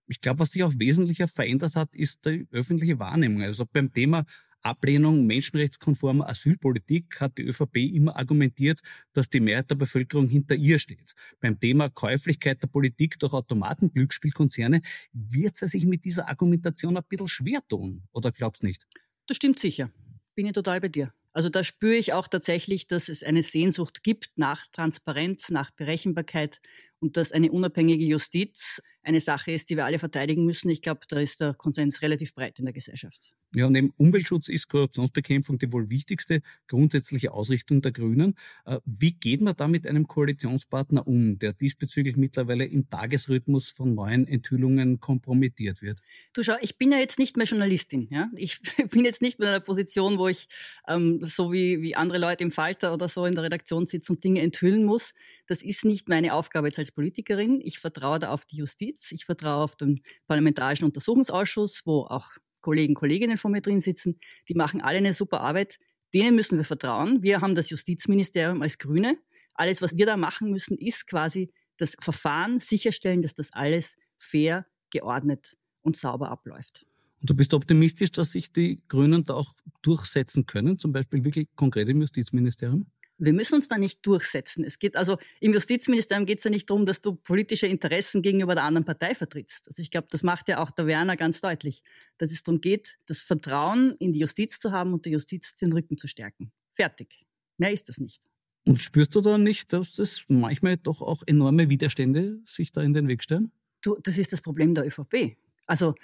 ich 0.08 0.22
glaube, 0.22 0.40
was 0.40 0.52
sich 0.52 0.64
auch 0.64 0.74
wesentlicher 0.78 1.28
verändert 1.28 1.76
hat, 1.76 1.96
ist 1.96 2.26
die 2.26 2.48
öffentliche 2.52 3.00
Wahrnehmung. 3.00 3.42
Also 3.44 3.66
beim 3.66 3.92
Thema 3.94 4.26
Ablehnung 4.64 5.26
menschenrechtskonformer 5.26 6.28
Asylpolitik 6.30 7.20
hat 7.20 7.38
die 7.38 7.44
ÖVP 7.44 7.78
immer 7.78 8.16
argumentiert, 8.16 8.80
dass 9.12 9.30
die 9.30 9.42
Mehrheit 9.42 9.70
der 9.70 9.76
Bevölkerung 9.76 10.30
hinter 10.30 10.56
ihr 10.56 10.80
steht. 10.80 11.14
Beim 11.42 11.60
Thema 11.60 11.90
Käuflichkeit 11.90 12.62
der 12.64 12.68
Politik 12.68 13.20
durch 13.20 13.34
Automatenglücksspielkonzerne 13.34 14.82
wird 15.12 15.58
sie 15.58 15.68
sich 15.68 15.86
mit 15.86 16.06
dieser 16.06 16.30
Argumentation 16.30 16.96
ein 16.98 17.04
bisschen 17.08 17.28
schwer 17.28 17.60
tun. 17.68 18.04
Oder 18.14 18.32
glaubst 18.32 18.64
nicht? 18.64 18.88
Das 19.28 19.38
stimmt 19.38 19.60
sicher. 19.60 19.92
Bin 20.36 20.46
ich 20.46 20.54
total 20.54 20.80
bei 20.80 20.90
dir. 20.90 21.14
Also 21.34 21.50
da 21.50 21.64
spüre 21.64 21.96
ich 21.96 22.14
auch 22.14 22.28
tatsächlich, 22.28 22.88
dass 22.88 23.10
es 23.10 23.24
eine 23.24 23.42
Sehnsucht 23.42 24.04
gibt 24.04 24.32
nach 24.36 24.68
Transparenz, 24.68 25.50
nach 25.50 25.72
Berechenbarkeit 25.72 26.62
und 27.00 27.18
dass 27.18 27.32
eine 27.32 27.52
unabhängige 27.52 28.06
Justiz 28.06 28.82
eine 29.04 29.20
Sache 29.20 29.52
ist, 29.52 29.70
die 29.70 29.76
wir 29.76 29.86
alle 29.86 30.00
verteidigen 30.00 30.46
müssen. 30.46 30.70
Ich 30.70 30.82
glaube, 30.82 31.02
da 31.08 31.20
ist 31.20 31.42
der 31.42 31.54
Konsens 31.54 32.02
relativ 32.02 32.34
breit 32.34 32.60
in 32.60 32.66
der 32.66 32.74
Gesellschaft. 32.74 33.34
Ja, 33.56 33.70
neben 33.70 33.92
Umweltschutz 33.98 34.48
ist 34.48 34.68
Korruptionsbekämpfung 34.68 35.60
die 35.60 35.72
wohl 35.72 35.90
wichtigste 35.90 36.42
grundsätzliche 36.68 37.34
Ausrichtung 37.34 37.84
der 37.84 37.92
Grünen. 37.92 38.36
Äh, 38.66 38.80
wie 38.86 39.12
geht 39.12 39.42
man 39.42 39.56
da 39.56 39.68
mit 39.68 39.86
einem 39.86 40.08
Koalitionspartner 40.08 41.06
um, 41.06 41.38
der 41.38 41.54
diesbezüglich 41.54 42.18
mittlerweile 42.18 42.66
im 42.66 42.90
Tagesrhythmus 42.90 43.70
von 43.70 43.94
neuen 43.94 44.28
Enthüllungen 44.28 45.00
kompromittiert 45.00 45.84
wird? 45.84 46.00
Du 46.34 46.42
schau, 46.42 46.56
ich 46.62 46.78
bin 46.80 46.92
ja 46.92 46.98
jetzt 46.98 47.20
nicht 47.20 47.38
mehr 47.38 47.46
Journalistin. 47.46 48.08
Ja? 48.10 48.32
Ich 48.36 48.60
bin 48.90 49.06
jetzt 49.06 49.22
nicht 49.22 49.38
mehr 49.38 49.50
in 49.50 49.56
einer 49.56 49.64
Position, 49.64 50.18
wo 50.18 50.28
ich 50.30 50.48
ähm, 50.88 51.20
so 51.24 51.52
wie, 51.52 51.82
wie 51.82 51.96
andere 51.96 52.18
Leute 52.18 52.44
im 52.44 52.52
Falter 52.52 52.92
oder 52.94 53.08
so 53.08 53.26
in 53.26 53.36
der 53.36 53.44
Redaktion 53.44 53.86
sitze 53.86 54.14
und 54.14 54.24
Dinge 54.24 54.42
enthüllen 54.42 54.84
muss. 54.84 55.14
Das 55.48 55.62
ist 55.62 55.86
nicht 55.86 56.08
meine 56.08 56.34
Aufgabe 56.34 56.68
jetzt 56.68 56.80
als 56.80 56.92
Politikerin. 56.92 57.60
Ich 57.62 57.80
vertraue 57.80 58.20
da 58.20 58.30
auf 58.30 58.46
die 58.46 58.58
Justiz. 58.58 59.12
Ich 59.12 59.26
vertraue 59.26 59.64
auf 59.64 59.76
den 59.76 60.02
Parlamentarischen 60.28 60.86
Untersuchungsausschuss, 60.86 61.82
wo 61.86 62.02
auch 62.02 62.28
Kollegen, 62.62 62.94
Kolleginnen 62.94 63.38
von 63.38 63.52
mir 63.52 63.62
drin 63.62 63.82
sitzen, 63.82 64.18
die 64.48 64.56
machen 64.56 64.82
alle 64.82 64.98
eine 64.98 65.14
super 65.14 65.42
Arbeit. 65.42 65.80
Denen 66.14 66.36
müssen 66.36 66.58
wir 66.58 66.64
vertrauen. 66.64 67.22
Wir 67.22 67.42
haben 67.42 67.56
das 67.56 67.70
Justizministerium 67.70 68.62
als 68.62 68.78
Grüne. 68.78 69.18
Alles, 69.54 69.82
was 69.82 69.98
wir 69.98 70.06
da 70.06 70.18
machen 70.18 70.50
müssen, 70.50 70.78
ist 70.78 71.08
quasi 71.08 71.52
das 71.78 71.96
Verfahren 72.00 72.60
sicherstellen, 72.60 73.22
dass 73.22 73.34
das 73.34 73.52
alles 73.52 73.98
fair, 74.18 74.66
geordnet 74.92 75.58
und 75.82 75.98
sauber 75.98 76.30
abläuft. 76.30 76.86
Und 77.20 77.30
du 77.30 77.36
bist 77.36 77.54
optimistisch, 77.54 78.12
dass 78.12 78.32
sich 78.32 78.52
die 78.52 78.82
Grünen 78.88 79.24
da 79.24 79.34
auch 79.34 79.54
durchsetzen 79.82 80.46
können, 80.46 80.78
zum 80.78 80.92
Beispiel 80.92 81.24
wirklich 81.24 81.48
konkret 81.56 81.90
im 81.90 82.02
Justizministerium? 82.02 82.86
Wir 83.25 83.34
müssen 83.34 83.56
uns 83.56 83.68
da 83.68 83.77
nicht 83.77 84.06
durchsetzen. 84.06 84.63
Es 84.63 84.80
geht 84.80 84.96
also 84.96 85.18
im 85.39 85.53
Justizministerium 85.53 86.25
geht 86.25 86.39
es 86.39 86.44
ja 86.44 86.50
nicht 86.50 86.70
darum, 86.70 86.86
dass 86.86 87.01
du 87.01 87.15
politische 87.15 87.68
Interessen 87.68 88.22
gegenüber 88.22 88.56
der 88.56 88.63
anderen 88.65 88.86
Partei 88.86 89.15
vertrittst. 89.15 89.68
Also 89.68 89.82
ich 89.82 89.92
glaube, 89.92 90.08
das 90.12 90.24
macht 90.24 90.48
ja 90.50 90.60
auch 90.60 90.72
der 90.72 90.88
Werner 90.88 91.15
ganz 91.15 91.39
deutlich, 91.42 91.84
dass 92.18 92.32
es 92.32 92.44
darum 92.44 92.62
geht, 92.62 92.98
das 93.06 93.20
Vertrauen 93.20 93.96
in 94.00 94.13
die 94.13 94.20
Justiz 94.20 94.60
zu 94.60 94.72
haben 94.72 94.94
und 94.94 95.06
der 95.06 95.13
Justiz 95.13 95.56
den 95.56 95.72
Rücken 95.72 95.98
zu 95.98 96.08
stärken. 96.08 96.51
Fertig. 96.74 97.25
Mehr 97.58 97.72
ist 97.72 97.88
das 97.89 97.98
nicht. 97.98 98.22
Und 98.65 98.80
spürst 98.80 99.13
du 99.15 99.22
da 99.22 99.38
nicht, 99.38 99.74
dass 99.74 99.96
das 99.96 100.24
manchmal 100.27 100.77
doch 100.77 101.01
auch 101.01 101.24
enorme 101.25 101.70
Widerstände 101.70 102.42
sich 102.46 102.72
da 102.72 102.82
in 102.82 102.94
den 102.94 103.08
Weg 103.08 103.24
stellen? 103.24 103.51
Du, 103.82 103.98
das 104.01 104.18
ist 104.18 104.32
das 104.32 104.42
Problem 104.42 104.74
der 104.74 104.86
ÖVP. 104.86 105.38
Also 105.65 105.96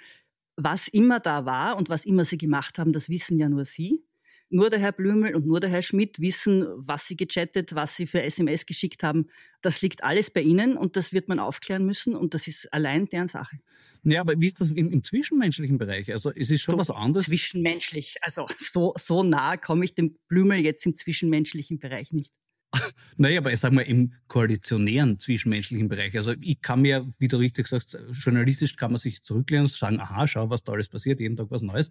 was 0.56 0.88
immer 0.88 1.20
da 1.20 1.46
war 1.46 1.76
und 1.76 1.88
was 1.88 2.04
immer 2.04 2.24
sie 2.24 2.36
gemacht 2.36 2.78
haben, 2.78 2.92
das 2.92 3.08
wissen 3.08 3.38
ja 3.38 3.48
nur 3.48 3.64
sie. 3.64 4.04
Nur 4.52 4.68
der 4.68 4.80
Herr 4.80 4.92
Blümel 4.92 5.36
und 5.36 5.46
nur 5.46 5.60
der 5.60 5.70
Herr 5.70 5.80
Schmidt 5.80 6.18
wissen, 6.20 6.66
was 6.76 7.06
sie 7.06 7.16
gechattet, 7.16 7.74
was 7.74 7.94
sie 7.94 8.06
für 8.06 8.22
SMS 8.22 8.66
geschickt 8.66 9.04
haben. 9.04 9.28
Das 9.62 9.80
liegt 9.80 10.02
alles 10.02 10.28
bei 10.28 10.42
ihnen 10.42 10.76
und 10.76 10.96
das 10.96 11.12
wird 11.12 11.28
man 11.28 11.38
aufklären 11.38 11.86
müssen 11.86 12.16
und 12.16 12.34
das 12.34 12.48
ist 12.48 12.72
allein 12.72 13.06
deren 13.06 13.28
Sache. 13.28 13.60
Ja, 14.02 14.20
aber 14.20 14.34
wie 14.40 14.48
ist 14.48 14.60
das 14.60 14.70
im, 14.70 14.90
im 14.90 15.04
zwischenmenschlichen 15.04 15.78
Bereich? 15.78 16.12
Also 16.12 16.32
es 16.34 16.50
ist 16.50 16.62
schon 16.62 16.72
so, 16.72 16.78
was 16.78 16.90
anderes. 16.90 17.26
Zwischenmenschlich. 17.26 18.16
Also 18.22 18.46
so, 18.58 18.92
so 18.98 19.22
nah 19.22 19.56
komme 19.56 19.84
ich 19.84 19.94
dem 19.94 20.18
Blümel 20.26 20.58
jetzt 20.58 20.84
im 20.84 20.94
zwischenmenschlichen 20.94 21.78
Bereich 21.78 22.12
nicht. 22.12 22.32
Naja, 23.16 23.40
aber 23.40 23.52
ich 23.52 23.60
sag 23.60 23.72
mal 23.72 23.82
im 23.82 24.12
koalitionären 24.28 25.18
zwischenmenschlichen 25.18 25.88
Bereich. 25.88 26.16
Also 26.16 26.32
ich 26.40 26.62
kann 26.62 26.80
mir, 26.80 27.06
wie 27.18 27.28
du 27.28 27.36
richtig 27.36 27.66
sagst, 27.68 27.98
journalistisch 28.12 28.76
kann 28.76 28.92
man 28.92 28.98
sich 28.98 29.22
zurücklehnen 29.22 29.66
und 29.66 29.72
sagen, 29.72 30.00
aha, 30.00 30.26
schau, 30.26 30.48
was 30.50 30.62
da 30.62 30.72
alles 30.72 30.88
passiert, 30.88 31.20
jeden 31.20 31.36
Tag 31.36 31.50
was 31.50 31.62
Neues. 31.62 31.90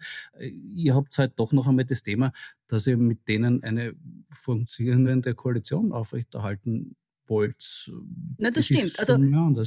Ihr 0.75 0.95
habt 0.95 1.17
halt 1.17 1.33
doch 1.35 1.51
noch 1.51 1.67
einmal 1.67 1.85
das 1.85 2.03
Thema, 2.03 2.31
dass 2.67 2.87
ihr 2.87 2.97
mit 2.97 3.27
denen 3.27 3.63
eine 3.63 3.93
funktionierende 4.31 5.35
Koalition 5.35 5.91
aufrechterhalten 5.91 6.95
wollt. 7.29 7.91
Na, 8.37 8.49
das, 8.49 8.55
das 8.55 8.65
stimmt. 8.65 8.99
Also 8.99 9.17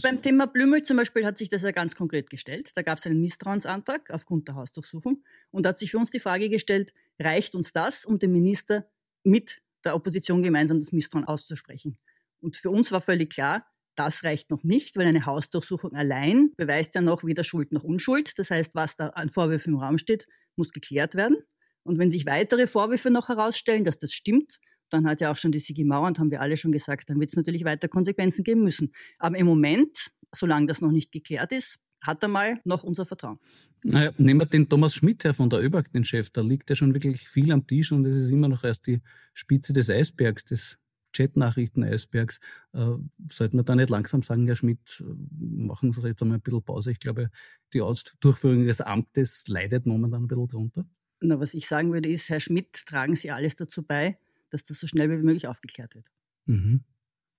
beim 0.03 0.21
Thema 0.21 0.47
Blümel 0.47 0.83
zum 0.83 0.97
Beispiel 0.97 1.25
hat 1.25 1.39
sich 1.39 1.49
das 1.49 1.63
ja 1.63 1.71
ganz 1.71 1.95
konkret 1.95 2.29
gestellt. 2.29 2.73
Da 2.75 2.83
gab 2.83 2.99
es 2.99 3.07
einen 3.07 3.21
Misstrauensantrag 3.21 4.11
aufgrund 4.11 4.49
der 4.49 4.57
Hausdurchsuchung 4.57 5.23
und 5.51 5.65
da 5.65 5.71
hat 5.71 5.79
sich 5.79 5.93
für 5.93 5.99
uns 5.99 6.11
die 6.11 6.19
Frage 6.19 6.49
gestellt, 6.49 6.93
reicht 7.21 7.55
uns 7.55 7.73
das, 7.73 8.05
um 8.05 8.19
den 8.19 8.33
Minister 8.33 8.87
mit 9.25 9.63
der 9.85 9.95
Opposition 9.95 10.43
gemeinsam 10.43 10.81
das 10.81 10.93
Misstrauen 10.93 11.25
auszusprechen. 11.25 11.99
Und 12.41 12.57
für 12.57 12.71
uns 12.71 12.93
war 12.93 13.01
völlig 13.01 13.31
klar, 13.31 13.67
das 13.95 14.25
reicht 14.25 14.51
noch 14.51 14.65
nicht, 14.65 14.97
weil 14.97 15.07
eine 15.07 15.27
Hausdurchsuchung 15.27 15.93
allein 15.93 16.53
beweist 16.57 16.95
ja 16.95 17.03
noch 17.03 17.25
weder 17.25 17.45
Schuld 17.45 17.73
noch 17.73 17.85
Unschuld. 17.85 18.39
Das 18.39 18.51
heißt, 18.51 18.75
was 18.75 18.97
da 18.97 19.09
an 19.09 19.31
Vorwürfen 19.31 19.75
im 19.75 19.81
Raum 19.81 19.99
steht, 19.99 20.27
muss 20.57 20.73
geklärt 20.73 21.15
werden. 21.15 21.37
Und 21.83 21.99
wenn 21.99 22.11
sich 22.11 22.27
weitere 22.27 22.67
Vorwürfe 22.67 23.11
noch 23.11 23.29
herausstellen, 23.29 23.85
dass 23.85 23.99
das 23.99 24.13
stimmt, 24.13 24.59
dann 24.89 25.07
hat 25.07 25.21
ja 25.21 25.33
auch 25.33 25.37
schon 25.37 25.53
die 25.53 25.59
Sigi 25.59 25.85
Mauer 25.85 26.07
und 26.07 26.19
haben 26.19 26.31
wir 26.31 26.41
alle 26.41 26.57
schon 26.57 26.73
gesagt, 26.73 27.11
dann 27.11 27.19
wird 27.21 27.31
es 27.31 27.37
natürlich 27.37 27.65
weiter 27.65 27.89
Konsequenzen 27.89 28.45
geben 28.45 28.63
müssen. 28.63 28.93
Aber 29.19 29.37
im 29.37 29.47
Moment, 29.47 30.11
solange 30.35 30.67
das 30.67 30.81
noch 30.81 30.93
nicht 30.93 31.13
geklärt 31.13 31.53
ist, 31.53 31.79
hat 32.03 32.23
er 32.23 32.29
mal 32.29 32.61
noch 32.65 32.83
unser 32.83 33.07
Vertrauen. 33.07 33.39
Naja, 33.83 34.11
nehmen 34.19 34.41
wir 34.41 34.47
den 34.47 34.69
Thomas 34.69 34.95
Schmidt 34.95 35.25
her 35.25 35.35
von 35.35 35.51
der 35.51 35.63
ÖBAG, 35.63 35.93
den 35.93 36.05
Chef. 36.05 36.31
Da 36.31 36.41
liegt 36.41 36.71
ja 36.71 36.77
schon 36.77 36.95
wirklich 36.95 37.29
viel 37.29 37.51
am 37.53 37.67
Tisch 37.67 37.93
und 37.93 38.05
es 38.07 38.17
ist 38.17 38.31
immer 38.31 38.49
noch 38.49 38.65
erst 38.65 38.87
die 38.87 39.01
Spitze 39.35 39.73
des 39.73 39.91
Eisbergs, 39.91 40.45
des 40.45 40.79
Chatnachrichten-Eisbergs. 41.13 42.41
Äh, 42.73 42.95
sollte 43.31 43.57
man 43.57 43.65
da 43.65 43.75
nicht 43.75 43.91
langsam 43.91 44.23
sagen, 44.23 44.47
Herr 44.47 44.57
Schmidt, 44.57 45.01
äh, 45.01 45.15
machen 45.39 45.93
Sie 45.93 46.07
jetzt 46.07 46.23
einmal 46.23 46.39
ein 46.39 46.43
bisschen 46.43 46.63
Pause. 46.63 46.93
Ich 46.93 47.01
glaube, 47.01 47.31
die 47.73 47.83
Durchführung 48.21 48.65
des 48.65 48.81
Amtes 48.81 49.47
leidet 49.49 49.87
momentan 49.87 50.25
ein 50.25 50.29
bisschen 50.29 50.49
drunter. 50.49 50.85
Na, 51.21 51.39
was 51.39 51.55
ich 51.55 51.69
sagen 51.69 51.93
würde, 51.93 52.09
ist, 52.09 52.29
Herr 52.31 52.41
Schmidt, 52.41 52.87
tragen 52.87 53.15
Sie 53.15 53.31
alles 53.31 53.57
dazu 53.57 53.83
bei, 53.83 54.19
dass 54.51 54.65
das 54.65 54.81
so 54.81 54.87
schnell 54.87 55.11
wie 55.11 55.17
möglich 55.17 55.47
aufgeklärt 55.47 55.95
wird. 55.95 56.11
Mhm. 56.47 56.83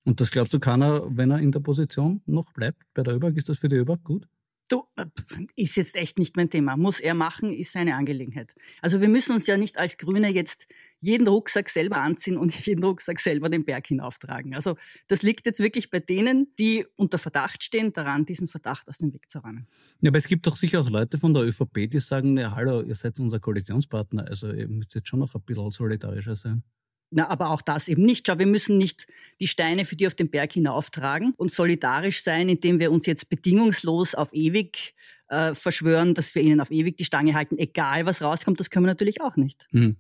Und 0.06 0.20
das 0.20 0.32
glaubst 0.32 0.54
du, 0.54 0.60
kann 0.60 0.82
er, 0.82 1.08
wenn 1.16 1.32
er 1.32 1.40
in 1.40 1.52
der 1.52 1.62
Position 1.62 2.22
noch 2.26 2.54
bleibt 2.54 2.84
bei 2.94 3.04
der 3.04 3.16
ÖBAG, 3.16 3.38
ist 3.38 3.50
das 3.50 3.60
für 3.60 3.70
die 3.70 3.78
ÖBAG 3.78 4.04
gut? 4.04 4.28
Du, 4.74 4.86
äh, 4.96 5.06
ist 5.56 5.76
jetzt 5.76 5.96
echt 5.96 6.18
nicht 6.18 6.36
mein 6.36 6.50
Thema. 6.50 6.76
Muss 6.78 7.00
er 7.00 7.14
machen, 7.14 7.54
ist 7.54 7.74
seine 7.74 7.96
Angelegenheit. 7.96 8.56
Also 8.82 9.02
wir 9.02 9.08
müssen 9.08 9.36
uns 9.36 9.46
ja 9.46 9.56
nicht 9.56 9.78
als 9.78 10.00
Grüne 10.00 10.30
jetzt 10.30 10.66
jeden 10.98 11.28
Rucksack 11.28 11.70
selber 11.70 11.98
anziehen 11.98 12.38
und 12.38 12.52
jeden 12.66 12.84
Rucksack 12.84 13.20
selber 13.20 13.50
den 13.50 13.66
Berg 13.66 13.86
hinauftragen. 13.86 14.56
Also 14.56 14.76
das 15.08 15.22
liegt 15.22 15.46
jetzt 15.46 15.60
wirklich 15.60 15.92
bei 15.92 16.00
denen, 16.00 16.56
die 16.58 16.88
unter 16.96 17.20
Verdacht 17.20 17.62
stehen, 17.62 17.94
daran, 17.94 18.26
diesen 18.26 18.48
Verdacht 18.48 18.88
aus 18.88 18.98
dem 18.98 19.14
Weg 19.14 19.30
zu 19.30 19.44
räumen. 19.44 19.68
Ja, 20.02 20.10
aber 20.10 20.18
es 20.18 20.28
gibt 20.28 20.48
doch 20.48 20.58
sicher 20.58 20.82
auch 20.82 20.90
Leute 20.90 21.20
von 21.20 21.36
der 21.36 21.44
ÖVP, 21.44 21.88
die 21.88 22.00
sagen, 22.00 22.36
ja 22.36 22.56
hallo, 22.56 22.82
ihr 22.82 22.96
seid 22.96 23.20
unser 23.20 23.40
Koalitionspartner, 23.40 24.26
also 24.28 24.52
ihr 24.52 24.68
müsst 24.68 24.96
jetzt 24.96 25.08
schon 25.08 25.20
noch 25.20 25.36
ein 25.36 25.42
bisschen 25.42 25.70
solidarischer 25.70 26.36
sein. 26.36 26.64
Na, 27.16 27.30
aber 27.30 27.52
auch 27.52 27.62
das 27.62 27.88
eben 27.88 28.04
nicht. 28.04 28.26
Schau, 28.26 28.40
wir 28.40 28.48
müssen 28.48 28.78
nicht 28.78 29.06
die 29.40 29.48
Steine 29.48 29.86
für 29.86 29.96
die 29.96 30.08
auf 30.08 30.16
den 30.16 30.32
Berg 30.32 30.54
hinauftragen 30.54 31.34
und 31.38 31.52
solidarisch 31.52 32.24
sein, 32.24 32.50
indem 32.50 32.80
wir 32.80 32.92
uns 32.92 33.06
jetzt 33.06 33.30
bedingungslos 33.30 34.16
auf 34.16 34.34
ewig 34.34 34.96
äh, 35.30 35.54
verschwören, 35.54 36.16
dass 36.16 36.34
wir 36.34 36.42
ihnen 36.42 36.60
auf 36.60 36.72
ewig 36.72 36.98
die 36.98 37.06
Stange 37.06 37.36
halten, 37.36 37.58
egal 37.60 38.08
was 38.08 38.24
rauskommt. 38.24 38.60
Das 38.60 38.72
können 38.72 38.86
wir 38.86 38.92
natürlich 38.92 39.22
auch 39.22 39.36
nicht. 39.36 39.68
Hm. 39.72 39.96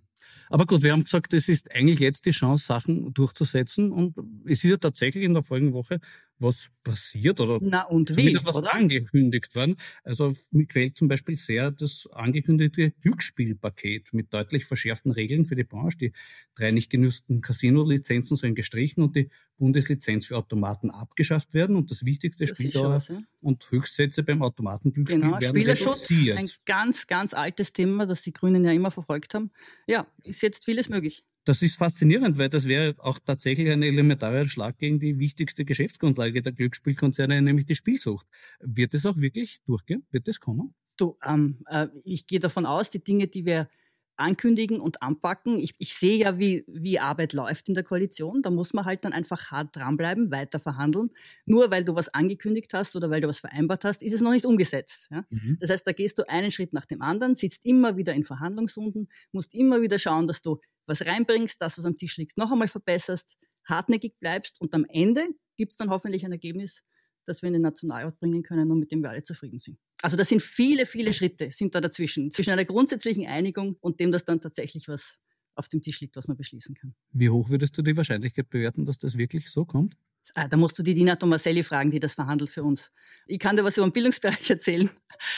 Aber 0.49 0.65
gut, 0.65 0.81
wir 0.81 0.91
haben 0.91 1.03
gesagt, 1.03 1.33
es 1.33 1.49
ist 1.49 1.73
eigentlich 1.73 1.99
jetzt 1.99 2.25
die 2.25 2.31
Chance, 2.31 2.65
Sachen 2.65 3.13
durchzusetzen. 3.13 3.91
Und 3.91 4.15
es 4.45 4.63
ist 4.63 4.69
ja 4.71 4.77
tatsächlich 4.77 5.23
in 5.23 5.33
der 5.33 5.43
folgenden 5.43 5.73
Woche 5.73 5.99
was 6.43 6.69
passiert 6.83 7.39
oder 7.39 7.59
Na 7.61 7.83
und 7.83 8.09
zumindest 8.09 8.45
wie, 8.45 8.49
was 8.49 8.57
oder? 8.57 8.73
angekündigt 8.73 9.55
worden. 9.55 9.77
Also 10.03 10.35
mir 10.51 10.65
quält 10.65 10.97
zum 10.97 11.07
Beispiel 11.07 11.35
sehr 11.35 11.71
das 11.71 12.07
angekündigte 12.11 12.91
Glücksspielpaket 13.01 14.13
mit 14.13 14.33
deutlich 14.33 14.65
verschärften 14.65 15.11
Regeln 15.11 15.45
für 15.45 15.55
die 15.55 15.63
Branche. 15.63 15.97
Die 15.97 16.13
drei 16.55 16.71
nicht 16.71 16.89
genützten 16.89 17.41
Casino-Lizenzen 17.41 18.37
sollen 18.37 18.55
gestrichen 18.55 19.01
und 19.01 19.15
die 19.15 19.29
Bundeslizenz 19.57 20.25
für 20.25 20.37
Automaten 20.37 20.91
abgeschafft 20.91 21.53
werden. 21.53 21.75
Und 21.75 21.89
das 21.89 22.05
wichtigste 22.05 22.45
Spieldauer 22.45 23.01
und 23.41 23.71
Höchstsätze 23.71 24.23
beim 24.23 24.41
Automatenglücksspiel 24.41 25.21
genau, 25.21 25.39
werden 25.39 25.55
Spielerschutz, 25.55 26.09
reduziert. 26.09 26.37
ein 26.37 26.49
ganz, 26.65 27.07
ganz 27.07 27.33
altes 27.33 27.73
Thema, 27.73 28.05
das 28.05 28.21
die 28.21 28.33
Grünen 28.33 28.63
ja 28.63 28.71
immer 28.71 28.91
verfolgt 28.91 29.33
haben. 29.33 29.51
Ja, 29.87 30.05
ist 30.23 30.41
jetzt 30.41 30.65
vieles 30.65 30.89
möglich. 30.89 31.23
Das 31.45 31.61
ist 31.61 31.75
faszinierend, 31.75 32.37
weil 32.37 32.49
das 32.49 32.67
wäre 32.67 32.95
auch 32.99 33.19
tatsächlich 33.19 33.69
ein 33.69 33.83
elementarer 33.83 34.45
Schlag 34.47 34.77
gegen 34.77 34.99
die 34.99 35.19
wichtigste 35.19 35.65
Geschäftsgrundlage 35.65 36.41
der 36.41 36.53
Glücksspielkonzerne, 36.53 37.41
nämlich 37.41 37.65
die 37.65 37.75
Spielsucht. 37.75 38.25
Wird 38.61 38.93
es 38.93 39.05
auch 39.05 39.17
wirklich 39.17 39.59
durchgehen? 39.65 40.05
Wird 40.11 40.27
es 40.27 40.39
kommen? 40.39 40.73
Du, 40.95 41.17
ähm, 41.25 41.59
äh, 41.67 41.87
ich 42.03 42.27
gehe 42.27 42.39
davon 42.39 42.65
aus, 42.65 42.89
die 42.89 43.03
Dinge, 43.03 43.27
die 43.27 43.45
wir 43.45 43.67
ankündigen 44.15 44.79
und 44.79 45.01
anpacken. 45.01 45.57
Ich, 45.57 45.75
ich 45.79 45.95
sehe 45.95 46.17
ja, 46.17 46.37
wie, 46.37 46.63
wie 46.67 46.99
Arbeit 46.99 47.33
läuft 47.33 47.67
in 47.67 47.73
der 47.73 47.83
Koalition. 47.83 48.41
Da 48.41 48.51
muss 48.51 48.73
man 48.73 48.85
halt 48.85 49.05
dann 49.05 49.13
einfach 49.13 49.51
hart 49.51 49.75
dranbleiben, 49.75 50.31
weiter 50.31 50.59
verhandeln. 50.59 51.09
Nur 51.45 51.71
weil 51.71 51.83
du 51.83 51.95
was 51.95 52.09
angekündigt 52.09 52.73
hast 52.73 52.95
oder 52.95 53.09
weil 53.09 53.21
du 53.21 53.27
was 53.27 53.39
vereinbart 53.39 53.83
hast, 53.83 54.03
ist 54.03 54.13
es 54.13 54.21
noch 54.21 54.31
nicht 54.31 54.45
umgesetzt. 54.45 55.07
Ja? 55.11 55.25
Mhm. 55.29 55.57
Das 55.59 55.69
heißt, 55.69 55.85
da 55.85 55.91
gehst 55.91 56.17
du 56.19 56.29
einen 56.29 56.51
Schritt 56.51 56.73
nach 56.73 56.85
dem 56.85 57.01
anderen, 57.01 57.35
sitzt 57.35 57.65
immer 57.65 57.97
wieder 57.97 58.13
in 58.13 58.23
Verhandlungsrunden, 58.23 59.09
musst 59.31 59.53
immer 59.53 59.81
wieder 59.81 59.97
schauen, 59.99 60.27
dass 60.27 60.41
du 60.41 60.59
was 60.85 61.05
reinbringst, 61.05 61.61
das, 61.61 61.77
was 61.77 61.85
am 61.85 61.95
Tisch 61.95 62.17
liegt, 62.17 62.37
noch 62.37 62.51
einmal 62.51 62.67
verbesserst, 62.67 63.37
hartnäckig 63.67 64.19
bleibst 64.19 64.59
und 64.61 64.73
am 64.73 64.85
Ende 64.89 65.27
gibt 65.57 65.71
es 65.71 65.77
dann 65.77 65.89
hoffentlich 65.89 66.25
ein 66.25 66.31
Ergebnis, 66.31 66.83
das 67.25 67.41
wir 67.41 67.47
in 67.47 67.53
den 67.53 67.61
Nationalrat 67.61 68.19
bringen 68.19 68.43
können 68.43 68.71
und 68.71 68.79
mit 68.79 68.91
dem 68.91 69.01
wir 69.01 69.09
alle 69.09 69.23
zufrieden 69.23 69.59
sind. 69.59 69.77
Also 70.01 70.17
das 70.17 70.27
sind 70.29 70.41
viele, 70.41 70.85
viele 70.85 71.13
Schritte 71.13 71.49
sind 71.51 71.75
da 71.75 71.81
dazwischen, 71.81 72.29
zwischen 72.31 72.51
einer 72.51 72.65
grundsätzlichen 72.65 73.25
Einigung 73.25 73.77
und 73.79 73.99
dem, 73.99 74.11
dass 74.11 74.25
dann 74.25 74.41
tatsächlich 74.41 74.87
was 74.89 75.19
auf 75.55 75.69
dem 75.69 75.81
Tisch 75.81 76.01
liegt, 76.01 76.15
was 76.15 76.27
man 76.27 76.35
beschließen 76.35 76.75
kann. 76.75 76.95
Wie 77.11 77.29
hoch 77.29 77.49
würdest 77.49 77.77
du 77.77 77.81
die 77.81 77.95
Wahrscheinlichkeit 77.95 78.49
bewerten, 78.49 78.85
dass 78.85 78.97
das 78.97 79.17
wirklich 79.17 79.49
so 79.49 79.65
kommt? 79.65 79.95
Ah, 80.35 80.47
da 80.47 80.57
musst 80.57 80.77
du 80.79 80.83
die 80.83 80.93
Dina 80.93 81.15
Tomaselli 81.15 81.63
fragen, 81.63 81.91
die 81.91 81.99
das 81.99 82.13
verhandelt 82.13 82.49
für 82.49 82.63
uns. 82.63 82.91
Ich 83.27 83.39
kann 83.39 83.55
dir 83.55 83.63
was 83.63 83.77
über 83.77 83.87
den 83.87 83.91
Bildungsbereich 83.91 84.49
erzählen, 84.49 84.89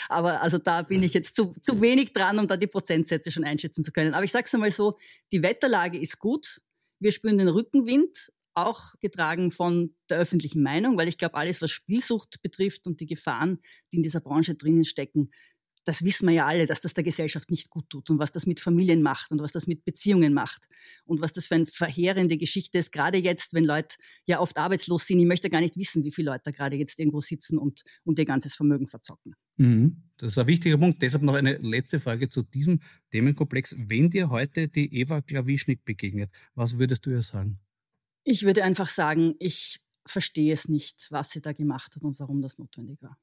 aber 0.09 0.41
also 0.41 0.57
da 0.57 0.83
bin 0.83 1.03
ich 1.03 1.13
jetzt 1.13 1.35
zu, 1.35 1.53
zu 1.61 1.81
wenig 1.81 2.13
dran, 2.13 2.39
um 2.39 2.47
da 2.47 2.55
die 2.55 2.67
Prozentsätze 2.67 3.31
schon 3.31 3.43
einschätzen 3.43 3.83
zu 3.83 3.91
können. 3.91 4.13
Aber 4.13 4.23
ich 4.23 4.31
sage 4.31 4.45
es 4.45 4.53
einmal 4.53 4.71
so, 4.71 4.97
die 5.31 5.43
Wetterlage 5.43 5.99
ist 5.99 6.19
gut. 6.19 6.61
Wir 6.99 7.11
spüren 7.11 7.37
den 7.37 7.49
Rückenwind, 7.49 8.31
auch 8.53 8.93
getragen 9.01 9.51
von 9.51 9.93
der 10.09 10.17
öffentlichen 10.17 10.63
Meinung, 10.63 10.97
weil 10.97 11.09
ich 11.09 11.17
glaube, 11.17 11.35
alles, 11.35 11.61
was 11.61 11.71
Spielsucht 11.71 12.41
betrifft 12.41 12.87
und 12.87 13.01
die 13.01 13.05
Gefahren, 13.05 13.59
die 13.91 13.97
in 13.97 14.03
dieser 14.03 14.21
Branche 14.21 14.55
drinnen 14.55 14.85
stecken, 14.85 15.31
das 15.85 16.03
wissen 16.03 16.27
wir 16.27 16.33
ja 16.33 16.45
alle, 16.45 16.65
dass 16.65 16.81
das 16.81 16.93
der 16.93 17.03
Gesellschaft 17.03 17.49
nicht 17.51 17.69
gut 17.69 17.89
tut 17.89 18.09
und 18.09 18.19
was 18.19 18.31
das 18.31 18.45
mit 18.45 18.59
Familien 18.59 19.01
macht 19.01 19.31
und 19.31 19.41
was 19.41 19.51
das 19.51 19.67
mit 19.67 19.85
Beziehungen 19.85 20.33
macht 20.33 20.67
und 21.05 21.21
was 21.21 21.31
das 21.31 21.47
für 21.47 21.55
eine 21.55 21.65
verheerende 21.65 22.37
Geschichte 22.37 22.79
ist, 22.79 22.91
gerade 22.91 23.17
jetzt, 23.17 23.53
wenn 23.53 23.63
Leute 23.63 23.95
ja 24.25 24.39
oft 24.39 24.57
arbeitslos 24.57 25.05
sind. 25.05 25.19
Ich 25.19 25.25
möchte 25.25 25.49
gar 25.49 25.61
nicht 25.61 25.77
wissen, 25.77 26.03
wie 26.03 26.11
viele 26.11 26.31
Leute 26.31 26.43
da 26.45 26.51
gerade 26.51 26.75
jetzt 26.75 26.99
irgendwo 26.99 27.21
sitzen 27.21 27.57
und, 27.57 27.83
und 28.03 28.19
ihr 28.19 28.25
ganzes 28.25 28.55
Vermögen 28.55 28.87
verzocken. 28.87 29.35
Mhm. 29.57 30.03
Das 30.17 30.31
ist 30.31 30.37
ein 30.37 30.47
wichtiger 30.47 30.77
Punkt. 30.77 31.01
Deshalb 31.01 31.23
noch 31.23 31.35
eine 31.35 31.57
letzte 31.57 31.99
Frage 31.99 32.29
zu 32.29 32.41
diesem 32.41 32.79
Themenkomplex. 33.11 33.75
Wenn 33.77 34.09
dir 34.09 34.29
heute 34.29 34.67
die 34.67 34.93
Eva 34.99 35.21
Klawischnik 35.21 35.85
begegnet, 35.85 36.31
was 36.55 36.77
würdest 36.77 37.05
du 37.05 37.11
ihr 37.11 37.21
sagen? 37.21 37.59
Ich 38.23 38.43
würde 38.43 38.63
einfach 38.63 38.89
sagen, 38.89 39.35
ich 39.39 39.79
verstehe 40.05 40.53
es 40.53 40.67
nicht, 40.67 41.07
was 41.11 41.31
sie 41.31 41.41
da 41.41 41.53
gemacht 41.53 41.95
hat 41.95 42.03
und 42.03 42.19
warum 42.19 42.41
das 42.41 42.57
notwendig 42.57 43.01
war. 43.03 43.17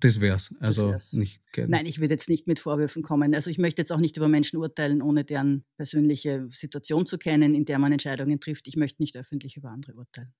Das 0.00 0.20
wär's. 0.20 0.50
Also 0.58 0.92
das 0.92 1.12
wär's. 1.12 1.12
nicht. 1.12 1.40
Nein, 1.56 1.86
ich 1.86 2.00
würde 2.00 2.14
jetzt 2.14 2.28
nicht 2.28 2.46
mit 2.46 2.58
Vorwürfen 2.58 3.02
kommen. 3.02 3.34
Also 3.34 3.50
ich 3.50 3.58
möchte 3.58 3.82
jetzt 3.82 3.92
auch 3.92 4.00
nicht 4.00 4.16
über 4.16 4.28
Menschen 4.28 4.56
urteilen, 4.56 5.02
ohne 5.02 5.24
deren 5.24 5.64
persönliche 5.76 6.48
Situation 6.50 7.06
zu 7.06 7.18
kennen, 7.18 7.54
in 7.54 7.64
der 7.64 7.78
man 7.78 7.92
Entscheidungen 7.92 8.40
trifft. 8.40 8.68
Ich 8.68 8.76
möchte 8.76 9.02
nicht 9.02 9.16
öffentlich 9.16 9.56
über 9.56 9.70
andere 9.70 9.94
urteilen. 9.94 10.32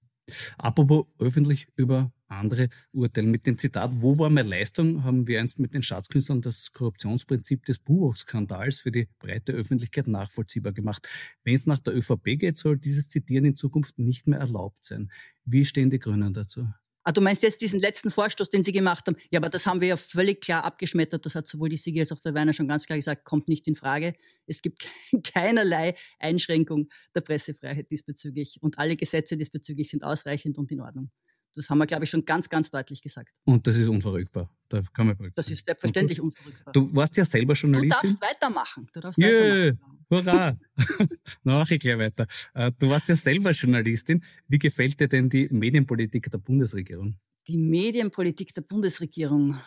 Apropos 0.57 1.07
öffentlich 1.19 1.67
über 1.77 2.12
andere 2.29 2.69
urteilen. 2.93 3.31
Mit 3.31 3.47
dem 3.47 3.59
Zitat, 3.59 3.91
wo 3.95 4.19
war 4.19 4.31
meine 4.31 4.49
Leistung, 4.49 5.05
haben 5.05 5.27
wir 5.27 5.41
einst 5.41 5.59
mit 5.59 5.75
den 5.75 5.83
Staatskünstlern 5.83 6.41
das 6.41 6.73
Korruptionsprinzip 6.73 7.65
des 7.65 7.79
Buchskandals 7.79 8.81
für 8.81 8.93
die 8.93 9.09
breite 9.19 9.53
Öffentlichkeit 9.53 10.07
nachvollziehbar 10.07 10.73
gemacht. 10.73 11.09
Wenn 11.45 11.55
es 11.55 11.67
nach 11.67 11.81
der 11.81 11.97
ÖVP 11.97 12.38
geht, 12.38 12.57
soll 12.57 12.79
dieses 12.79 13.09
Zitieren 13.09 13.45
in 13.45 13.57
Zukunft 13.57 13.99
nicht 13.99 14.27
mehr 14.27 14.38
erlaubt 14.38 14.85
sein. 14.85 15.11
Wie 15.45 15.65
stehen 15.65 15.91
die 15.91 15.99
Grünen 15.99 16.33
dazu? 16.33 16.69
Ah, 17.05 17.11
du 17.12 17.21
meinst 17.21 17.43
jetzt 17.43 17.61
diesen 17.61 17.81
letzten 17.81 18.11
Vorstoß, 18.11 18.49
den 18.49 18.62
Sie 18.62 18.71
gemacht 18.71 19.07
haben? 19.07 19.17
Ja, 19.31 19.41
aber 19.41 19.49
das 19.49 19.67
haben 19.67 19.81
wir 19.81 19.88
ja 19.88 19.97
völlig 19.97 20.41
klar 20.41 20.65
abgeschmettert. 20.65 21.27
Das 21.27 21.35
hat 21.35 21.49
sowohl 21.49 21.69
die 21.69 21.77
Sigi 21.77 21.99
als 21.99 22.12
auch 22.12 22.21
der 22.21 22.35
Werner 22.35 22.53
schon 22.53 22.69
ganz 22.69 22.87
klar 22.87 22.97
gesagt, 22.97 23.25
kommt 23.25 23.49
nicht 23.49 23.67
in 23.67 23.75
Frage. 23.75 24.15
Es 24.47 24.62
gibt 24.62 24.88
keinerlei 25.25 25.95
Einschränkung 26.21 26.88
der 27.15 27.23
Pressefreiheit 27.23 27.91
diesbezüglich. 27.91 28.59
Und 28.61 28.79
alle 28.79 28.97
Gesetze 28.97 29.37
diesbezüglich 29.37 29.91
sind 29.91 30.05
ausreichend 30.05 30.59
und 30.59 30.71
in 30.71 30.81
Ordnung. 30.81 31.11
Das 31.55 31.69
haben 31.69 31.79
wir, 31.79 31.87
glaube 31.87 32.05
ich, 32.05 32.11
schon 32.11 32.25
ganz, 32.25 32.49
ganz 32.49 32.71
deutlich 32.71 33.03
gesagt. 33.03 33.35
Und 33.45 33.67
das 33.67 33.77
ist 33.77 33.88
unverrückbar. 33.88 34.51
Da 34.69 34.81
kann 34.93 35.09
man 35.09 35.33
das 35.35 35.51
ist 35.51 35.67
selbstverständlich 35.67 36.21
unverrückbar. 36.21 36.73
Du 36.73 36.95
warst 36.95 37.17
ja 37.17 37.25
selber 37.25 37.55
Journalistin. 37.55 37.91
Du 38.01 38.09
darfst 38.09 38.23
weitermachen. 38.23 38.88
Du 38.93 39.01
darfst 39.01 39.19
yeah, 39.19 39.67
weitermachen. 39.67 39.99
Hurra! 40.11 40.59
Mach 41.43 41.71
ich 41.71 41.81
gleich 41.81 41.99
weiter. 41.99 42.27
Äh, 42.55 42.73
du 42.79 42.88
warst 42.88 43.09
ja 43.09 43.17
selber 43.17 43.51
Journalistin. 43.51 44.23
Wie 44.49 44.59
gefällt 44.59 44.99
dir 44.99 45.09
denn 45.09 45.29
die 45.29 45.49
Medienpolitik 45.51 46.31
der 46.31 46.38
Bundesregierung? 46.38 47.17
Die 47.49 47.59
Medienpolitik 47.59 48.55
der 48.55 48.62
Bundesregierung 48.62 49.59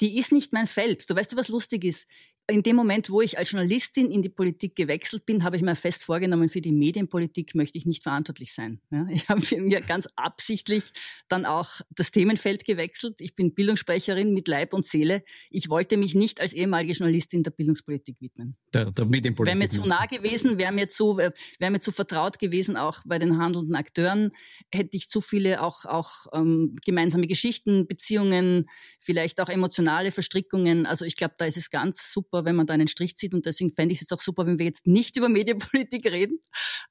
die 0.00 0.18
ist 0.18 0.32
nicht 0.32 0.52
mein 0.52 0.66
Feld. 0.66 1.08
Du 1.08 1.14
weißt 1.14 1.32
du, 1.32 1.36
was 1.36 1.48
lustig 1.48 1.84
ist? 1.84 2.06
In 2.46 2.62
dem 2.62 2.76
Moment, 2.76 3.08
wo 3.08 3.22
ich 3.22 3.38
als 3.38 3.52
Journalistin 3.52 4.10
in 4.10 4.20
die 4.20 4.28
Politik 4.28 4.76
gewechselt 4.76 5.24
bin, 5.24 5.44
habe 5.44 5.56
ich 5.56 5.62
mir 5.62 5.76
fest 5.76 6.04
vorgenommen, 6.04 6.50
für 6.50 6.60
die 6.60 6.72
Medienpolitik 6.72 7.54
möchte 7.54 7.78
ich 7.78 7.86
nicht 7.86 8.02
verantwortlich 8.02 8.52
sein. 8.52 8.80
Ja, 8.90 9.06
ich 9.10 9.28
habe 9.28 9.60
mir 9.62 9.80
ganz 9.80 10.08
absichtlich 10.16 10.92
dann 11.28 11.46
auch 11.46 11.80
das 11.90 12.10
Themenfeld 12.10 12.66
gewechselt. 12.66 13.20
Ich 13.20 13.34
bin 13.34 13.54
Bildungssprecherin 13.54 14.34
mit 14.34 14.46
Leib 14.48 14.74
und 14.74 14.84
Seele. 14.84 15.22
Ich 15.50 15.70
wollte 15.70 15.96
mich 15.96 16.14
nicht 16.14 16.40
als 16.40 16.52
ehemalige 16.52 16.92
Journalistin 16.92 17.42
der 17.42 17.50
Bildungspolitik 17.50 18.20
widmen. 18.20 18.56
Der, 18.74 18.90
der 18.90 19.06
Medienpolitik. 19.06 19.58
Wäre 19.58 19.64
mir 19.64 19.70
zu 19.70 19.88
nah 19.88 20.04
gewesen, 20.04 20.58
wäre 20.58 20.72
mir 20.72 20.88
zu, 20.88 21.18
äh, 21.18 21.30
wäre 21.58 21.70
mir 21.70 21.80
zu 21.80 21.92
vertraut 21.92 22.38
gewesen, 22.38 22.76
auch 22.76 23.02
bei 23.06 23.18
den 23.18 23.38
handelnden 23.38 23.74
Akteuren, 23.74 24.32
hätte 24.70 24.98
ich 24.98 25.08
zu 25.08 25.22
viele 25.22 25.62
auch, 25.62 25.86
auch 25.86 26.26
ähm, 26.34 26.76
gemeinsame 26.84 27.26
Geschichten, 27.26 27.86
Beziehungen, 27.86 28.68
vielleicht 29.00 29.40
auch 29.40 29.48
emotionale 29.48 30.12
Verstrickungen. 30.12 30.84
Also 30.84 31.06
ich 31.06 31.16
glaube, 31.16 31.34
da 31.38 31.46
ist 31.46 31.56
es 31.56 31.70
ganz 31.70 32.12
super 32.12 32.33
super, 32.34 32.44
wenn 32.44 32.56
man 32.56 32.66
da 32.66 32.74
einen 32.74 32.88
Strich 32.88 33.16
zieht 33.16 33.34
und 33.34 33.46
deswegen 33.46 33.70
fände 33.70 33.92
ich 33.92 33.98
es 33.98 34.02
jetzt 34.02 34.12
auch 34.12 34.22
super, 34.22 34.46
wenn 34.46 34.58
wir 34.58 34.66
jetzt 34.66 34.86
nicht 34.86 35.16
über 35.16 35.28
Medienpolitik 35.28 36.04
reden, 36.06 36.38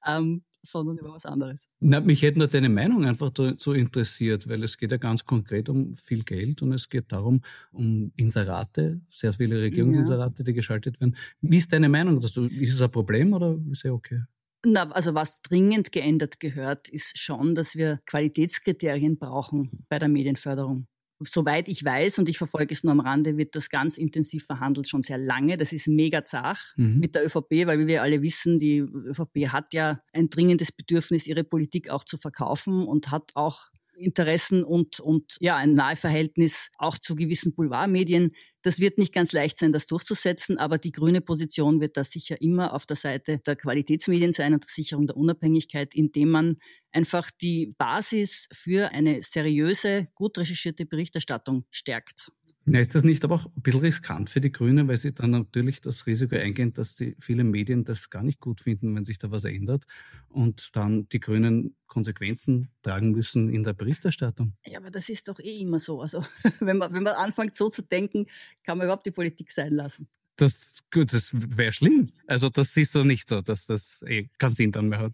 ähm, 0.05 0.43
sondern 0.61 0.97
über 0.97 1.13
was 1.13 1.25
anderes. 1.25 1.67
Na, 1.81 1.99
mich 1.99 2.21
hätte 2.21 2.39
nur 2.39 2.47
deine 2.47 2.69
Meinung 2.69 3.03
einfach 3.05 3.29
dazu 3.31 3.73
interessiert, 3.73 4.47
weil 4.47 4.63
es 4.63 4.77
geht 4.77 4.91
ja 4.91 4.97
ganz 4.97 5.25
konkret 5.25 5.67
um 5.67 5.93
viel 5.93 6.23
Geld 6.23 6.61
und 6.61 6.71
es 6.71 6.87
geht 6.87 7.11
darum, 7.11 7.41
um 7.71 8.13
Inserate, 8.15 9.01
sehr 9.09 9.33
viele 9.33 9.61
Regierungsinserate, 9.61 10.43
ja. 10.43 10.45
die 10.45 10.53
geschaltet 10.53 10.99
werden. 11.01 11.17
Wie 11.41 11.57
ist 11.57 11.73
deine 11.73 11.89
Meinung 11.89 12.21
dazu? 12.21 12.45
Ist 12.45 12.73
es 12.73 12.81
ein 12.81 12.91
Problem 12.91 13.33
oder 13.33 13.57
ist 13.71 13.83
es 13.83 13.91
okay? 13.91 14.21
Na, 14.65 14.89
also 14.91 15.13
was 15.13 15.41
dringend 15.41 15.91
geändert 15.91 16.39
gehört, 16.39 16.87
ist 16.87 17.17
schon, 17.19 17.53
dass 17.53 17.75
wir 17.75 17.99
Qualitätskriterien 18.05 19.17
brauchen 19.17 19.85
bei 19.89 19.99
der 19.99 20.07
Medienförderung 20.07 20.87
soweit 21.25 21.67
ich 21.67 21.83
weiß, 21.83 22.19
und 22.19 22.29
ich 22.29 22.37
verfolge 22.37 22.73
es 22.73 22.83
nur 22.83 22.91
am 22.91 22.99
Rande, 22.99 23.37
wird 23.37 23.55
das 23.55 23.69
ganz 23.69 23.97
intensiv 23.97 24.45
verhandelt, 24.45 24.89
schon 24.89 25.03
sehr 25.03 25.17
lange. 25.17 25.57
Das 25.57 25.73
ist 25.73 25.87
mega 25.87 26.25
zach 26.25 26.73
mhm. 26.75 26.99
mit 26.99 27.15
der 27.15 27.25
ÖVP, 27.25 27.65
weil 27.65 27.79
wie 27.79 27.87
wir 27.87 28.01
alle 28.01 28.21
wissen, 28.21 28.59
die 28.59 28.79
ÖVP 28.79 29.49
hat 29.49 29.73
ja 29.73 29.99
ein 30.13 30.29
dringendes 30.29 30.71
Bedürfnis, 30.71 31.27
ihre 31.27 31.43
Politik 31.43 31.89
auch 31.89 32.03
zu 32.03 32.17
verkaufen 32.17 32.83
und 32.87 33.11
hat 33.11 33.31
auch 33.35 33.69
Interessen 33.95 34.63
und, 34.63 34.99
und 34.99 35.37
ja, 35.39 35.55
ein 35.55 35.75
Naheverhältnis 35.75 36.69
auch 36.77 36.97
zu 36.97 37.15
gewissen 37.15 37.53
Boulevardmedien. 37.53 38.31
Das 38.61 38.79
wird 38.79 38.97
nicht 38.97 39.13
ganz 39.13 39.31
leicht 39.33 39.59
sein, 39.59 39.71
das 39.71 39.85
durchzusetzen, 39.85 40.57
aber 40.57 40.77
die 40.77 40.91
grüne 40.91 41.21
Position 41.21 41.81
wird 41.81 41.97
da 41.97 42.03
sicher 42.03 42.41
immer 42.41 42.73
auf 42.73 42.85
der 42.85 42.95
Seite 42.95 43.39
der 43.45 43.55
Qualitätsmedien 43.55 44.33
sein 44.33 44.53
und 44.53 44.63
der 44.63 44.69
Sicherung 44.71 45.07
der 45.07 45.17
Unabhängigkeit, 45.17 45.93
indem 45.93 46.31
man 46.31 46.57
einfach 46.93 47.29
die 47.31 47.73
Basis 47.77 48.47
für 48.53 48.91
eine 48.91 49.21
seriöse, 49.21 50.07
gut 50.13 50.37
recherchierte 50.37 50.85
Berichterstattung 50.85 51.65
stärkt. 51.71 52.31
Ja, 52.65 52.79
ist 52.79 52.95
das 52.95 53.03
nicht 53.03 53.23
aber 53.25 53.35
auch 53.35 53.45
ein 53.47 53.61
bisschen 53.61 53.81
riskant 53.81 54.29
für 54.29 54.39
die 54.39 54.51
Grünen, 54.51 54.87
weil 54.87 54.97
sie 54.97 55.13
dann 55.13 55.31
natürlich 55.31 55.81
das 55.81 56.07
Risiko 56.07 56.35
eingehen, 56.37 56.71
dass 56.73 56.95
die 56.95 57.13
viele 57.19 57.43
Medien 57.43 57.83
das 57.83 58.09
gar 58.09 58.23
nicht 58.23 58.39
gut 58.39 58.61
finden, 58.61 58.95
wenn 58.95 59.03
sich 59.03 59.17
da 59.17 59.31
was 59.31 59.43
ändert 59.43 59.85
und 60.29 60.73
dann 60.73 61.09
die 61.09 61.19
Grünen 61.19 61.75
Konsequenzen 61.87 62.69
tragen 62.81 63.11
müssen 63.11 63.49
in 63.49 63.63
der 63.63 63.73
Berichterstattung? 63.73 64.53
Ja, 64.65 64.79
aber 64.79 64.91
das 64.91 65.09
ist 65.09 65.27
doch 65.27 65.39
eh 65.39 65.59
immer 65.59 65.79
so. 65.79 65.99
Also 65.99 66.23
wenn 66.61 66.77
man, 66.77 66.93
wenn 66.93 67.03
man 67.03 67.15
anfängt 67.15 67.53
so 67.53 67.67
zu 67.67 67.81
denken, 67.81 68.27
kann 68.63 68.77
man 68.77 68.85
überhaupt 68.85 69.05
die 69.05 69.11
Politik 69.11 69.51
sein 69.51 69.73
lassen. 69.73 70.07
Das, 70.37 70.79
gut, 70.91 71.13
das 71.13 71.31
wäre 71.33 71.73
schlimm. 71.73 72.11
Also 72.27 72.49
das 72.49 72.73
siehst 72.73 72.95
du 72.95 73.03
nicht 73.03 73.27
so, 73.27 73.41
dass 73.41 73.65
das 73.65 74.01
eh 74.07 74.29
keinen 74.39 74.53
Sinn 74.53 74.71
dann 74.71 74.87
mehr 74.87 74.99
hat. 74.99 75.13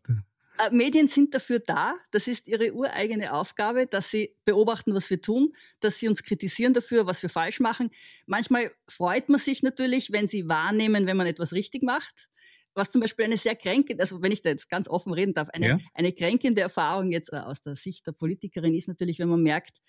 Äh, 0.60 0.72
Medien 0.72 1.08
sind 1.08 1.34
dafür 1.34 1.60
da, 1.60 1.96
das 2.12 2.28
ist 2.28 2.48
ihre 2.48 2.74
ureigene 2.74 3.34
Aufgabe, 3.34 3.88
dass 3.88 4.12
sie 4.12 4.36
beobachten, 4.46 4.94
was 4.94 5.10
wir 5.10 5.22
tun, 5.22 5.54
dass 5.80 6.00
sie 6.00 6.08
uns 6.08 6.22
kritisieren 6.22 6.74
dafür, 6.74 7.06
was 7.06 7.22
wir 7.22 7.30
falsch 7.30 7.60
machen. 7.60 7.92
Manchmal 8.26 8.72
freut 8.88 9.30
man 9.30 9.40
sich 9.40 9.64
natürlich, 9.64 10.12
wenn 10.12 10.28
sie 10.28 10.50
wahrnehmen, 10.50 11.08
wenn 11.08 11.18
man 11.18 11.28
etwas 11.28 11.54
richtig 11.54 11.84
macht. 11.84 12.28
Was 12.76 12.92
zum 12.92 13.02
Beispiel 13.02 13.26
eine 13.26 13.38
sehr 13.38 13.56
kränkende, 13.56 14.02
also 14.04 14.22
wenn 14.22 14.32
ich 14.32 14.42
da 14.42 14.50
jetzt 14.50 14.70
ganz 14.70 14.88
offen 14.88 15.14
reden 15.14 15.34
darf, 15.34 15.50
eine, 15.50 15.68
ja. 15.68 15.78
eine 15.94 16.14
kränkende 16.14 16.62
Erfahrung 16.62 17.12
jetzt 17.12 17.34
äh, 17.34 17.38
aus 17.38 17.62
der 17.62 17.76
Sicht 17.76 18.06
der 18.06 18.12
Politikerin 18.12 18.76
ist 18.76 18.88
natürlich, 18.88 19.20
wenn 19.20 19.30
man 19.30 19.42
merkt, 19.42 19.80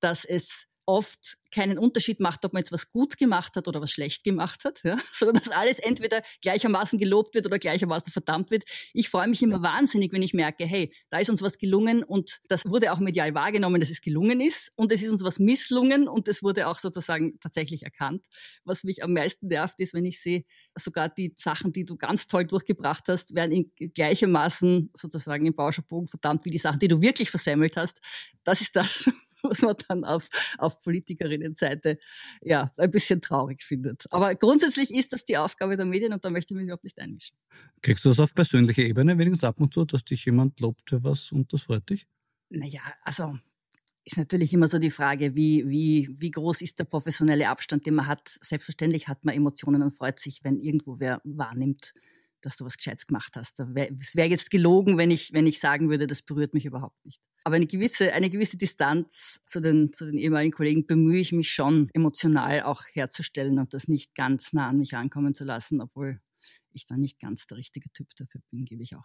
dass 0.00 0.24
es 0.24 0.66
oft 0.90 1.36
keinen 1.52 1.78
Unterschied 1.78 2.18
macht, 2.18 2.44
ob 2.44 2.52
man 2.52 2.60
jetzt 2.60 2.72
was 2.72 2.88
gut 2.88 3.16
gemacht 3.16 3.54
hat 3.56 3.68
oder 3.68 3.80
was 3.80 3.92
schlecht 3.92 4.24
gemacht 4.24 4.64
hat, 4.64 4.82
ja? 4.82 4.98
sondern 5.12 5.42
dass 5.42 5.52
alles 5.52 5.78
entweder 5.78 6.20
gleichermaßen 6.42 6.98
gelobt 6.98 7.34
wird 7.34 7.46
oder 7.46 7.58
gleichermaßen 7.58 8.12
verdammt 8.12 8.50
wird. 8.50 8.64
Ich 8.92 9.08
freue 9.08 9.28
mich 9.28 9.40
immer 9.40 9.62
wahnsinnig, 9.62 10.12
wenn 10.12 10.22
ich 10.22 10.34
merke, 10.34 10.64
hey, 10.64 10.92
da 11.08 11.18
ist 11.18 11.30
uns 11.30 11.42
was 11.42 11.58
gelungen 11.58 12.02
und 12.02 12.40
das 12.48 12.64
wurde 12.66 12.92
auch 12.92 12.98
medial 12.98 13.34
wahrgenommen, 13.34 13.80
dass 13.80 13.90
es 13.90 14.00
gelungen 14.00 14.40
ist 14.40 14.72
und 14.74 14.90
es 14.90 15.02
ist 15.02 15.10
uns 15.10 15.22
was 15.22 15.38
misslungen 15.38 16.08
und 16.08 16.26
das 16.26 16.42
wurde 16.42 16.66
auch 16.66 16.78
sozusagen 16.78 17.38
tatsächlich 17.38 17.84
erkannt. 17.84 18.26
Was 18.64 18.82
mich 18.82 19.04
am 19.04 19.12
meisten 19.12 19.46
nervt, 19.46 19.78
ist, 19.78 19.94
wenn 19.94 20.04
ich 20.04 20.20
sehe, 20.20 20.44
sogar 20.76 21.08
die 21.08 21.32
Sachen, 21.36 21.72
die 21.72 21.84
du 21.84 21.96
ganz 21.96 22.26
toll 22.26 22.46
durchgebracht 22.46 23.04
hast, 23.06 23.34
werden 23.36 23.52
in 23.52 23.92
gleichermaßen 23.94 24.90
sozusagen 24.96 25.46
im 25.46 25.54
Bauscherbogen 25.54 26.08
verdammt 26.08 26.44
wie 26.44 26.50
die 26.50 26.58
Sachen, 26.58 26.80
die 26.80 26.88
du 26.88 27.00
wirklich 27.00 27.30
versemmelt 27.30 27.76
hast. 27.76 28.00
Das 28.42 28.60
ist 28.60 28.74
das, 28.74 29.08
was 29.50 29.62
man 29.62 29.74
dann 29.88 30.04
auf, 30.04 30.28
auf 30.58 30.78
Politikerinnenseite 30.80 31.98
ja 32.42 32.70
ein 32.76 32.90
bisschen 32.90 33.20
traurig 33.20 33.62
findet. 33.62 34.04
Aber 34.10 34.34
grundsätzlich 34.34 34.92
ist 34.92 35.12
das 35.12 35.24
die 35.24 35.36
Aufgabe 35.36 35.76
der 35.76 35.86
Medien 35.86 36.12
und 36.12 36.24
da 36.24 36.30
möchte 36.30 36.54
ich 36.54 36.56
mich 36.56 36.64
überhaupt 36.64 36.84
nicht 36.84 36.98
einmischen. 37.00 37.36
Kriegst 37.82 38.04
du 38.04 38.10
das 38.10 38.20
auf 38.20 38.34
persönlicher 38.34 38.82
Ebene 38.82 39.18
wenigstens 39.18 39.44
ab 39.44 39.60
und 39.60 39.74
zu, 39.74 39.84
dass 39.84 40.04
dich 40.04 40.24
jemand 40.24 40.60
lobt 40.60 40.88
für 40.88 41.02
was 41.04 41.32
und 41.32 41.52
das 41.52 41.62
freut 41.62 41.88
dich? 41.90 42.06
Naja, 42.48 42.82
also 43.04 43.38
ist 44.04 44.16
natürlich 44.16 44.52
immer 44.52 44.68
so 44.68 44.78
die 44.78 44.90
Frage, 44.90 45.36
wie, 45.36 45.68
wie, 45.68 46.08
wie 46.18 46.30
groß 46.30 46.62
ist 46.62 46.78
der 46.78 46.84
professionelle 46.84 47.48
Abstand, 47.48 47.86
den 47.86 47.94
man 47.94 48.06
hat. 48.06 48.28
Selbstverständlich 48.40 49.08
hat 49.08 49.24
man 49.24 49.34
Emotionen 49.34 49.82
und 49.82 49.92
freut 49.92 50.18
sich, 50.18 50.42
wenn 50.42 50.58
irgendwo 50.58 50.98
wer 50.98 51.20
wahrnimmt, 51.24 51.92
dass 52.42 52.56
du 52.56 52.64
was 52.64 52.76
Gescheites 52.76 53.06
gemacht 53.06 53.34
hast. 53.36 53.60
Es 53.60 54.16
wäre 54.16 54.28
jetzt 54.28 54.50
gelogen, 54.50 54.98
wenn 54.98 55.10
ich, 55.10 55.32
wenn 55.32 55.46
ich 55.46 55.60
sagen 55.60 55.90
würde, 55.90 56.06
das 56.06 56.22
berührt 56.22 56.54
mich 56.54 56.66
überhaupt 56.66 57.04
nicht. 57.04 57.20
Aber 57.44 57.56
eine 57.56 57.66
gewisse, 57.66 58.12
eine 58.12 58.30
gewisse 58.30 58.56
Distanz 58.56 59.40
zu 59.46 59.60
den, 59.60 59.92
zu 59.92 60.06
den 60.06 60.18
ehemaligen 60.18 60.52
Kollegen 60.52 60.86
bemühe 60.86 61.20
ich 61.20 61.32
mich 61.32 61.50
schon, 61.50 61.88
emotional 61.94 62.62
auch 62.62 62.82
herzustellen 62.92 63.58
und 63.58 63.72
das 63.72 63.88
nicht 63.88 64.14
ganz 64.14 64.52
nah 64.52 64.68
an 64.68 64.78
mich 64.78 64.94
ankommen 64.94 65.34
zu 65.34 65.44
lassen, 65.44 65.80
obwohl 65.80 66.20
ich 66.72 66.86
dann 66.86 67.00
nicht 67.00 67.18
ganz 67.18 67.46
der 67.46 67.58
richtige 67.58 67.90
Typ 67.92 68.08
dafür 68.16 68.40
bin, 68.50 68.64
gebe 68.64 68.82
ich 68.82 68.96
auch. 68.96 69.04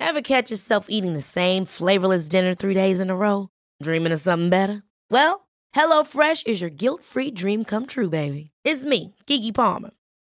Ever 0.00 0.22
catch 0.22 0.50
yourself 0.50 0.86
eating 0.88 1.14
the 1.14 1.20
same 1.20 1.66
flavorless 1.66 2.28
dinner 2.28 2.54
three 2.54 2.74
days 2.74 3.00
in 3.00 3.10
a 3.10 3.16
row? 3.16 3.48
Dreaming 3.82 4.12
of 4.12 4.20
something 4.20 4.48
better? 4.48 4.82
Well, 5.10 5.48
HelloFresh 5.74 6.46
is 6.46 6.60
your 6.60 6.70
guilt-free 6.70 7.32
dream 7.32 7.64
come 7.64 7.86
true, 7.86 8.08
baby. 8.08 8.52
It's 8.64 8.84
me, 8.84 9.14
Kiki 9.26 9.52
Palmer. 9.52 9.90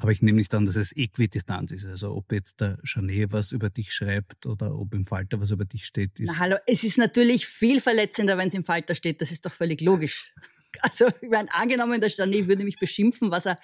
Aber 0.00 0.12
ich 0.12 0.22
nehme 0.22 0.38
nicht 0.38 0.54
an, 0.54 0.64
dass 0.64 0.76
es 0.76 0.92
Äquidistanz 0.96 1.72
ist. 1.72 1.84
Also 1.84 2.14
ob 2.14 2.32
jetzt 2.32 2.60
der 2.60 2.78
Janet 2.84 3.32
was 3.32 3.50
über 3.50 3.68
dich 3.68 3.92
schreibt 3.92 4.46
oder 4.46 4.78
ob 4.78 4.94
im 4.94 5.04
Falter 5.04 5.40
was 5.40 5.50
über 5.50 5.64
dich 5.64 5.84
steht. 5.84 6.20
Ist 6.20 6.32
Na, 6.34 6.38
hallo, 6.38 6.56
es 6.66 6.84
ist 6.84 6.98
natürlich 6.98 7.48
viel 7.48 7.80
verletzender, 7.80 8.38
wenn 8.38 8.46
es 8.46 8.54
im 8.54 8.64
Falter 8.64 8.94
steht. 8.94 9.20
Das 9.20 9.32
ist 9.32 9.44
doch 9.44 9.52
völlig 9.52 9.80
logisch. 9.80 10.32
Also, 10.82 11.06
ich 11.22 11.30
meine, 11.30 11.52
angenommen, 11.54 11.98
der 11.98 12.10
Janet 12.10 12.46
würde 12.46 12.62
mich 12.62 12.78
beschimpfen, 12.78 13.30
was 13.30 13.46
er 13.46 13.58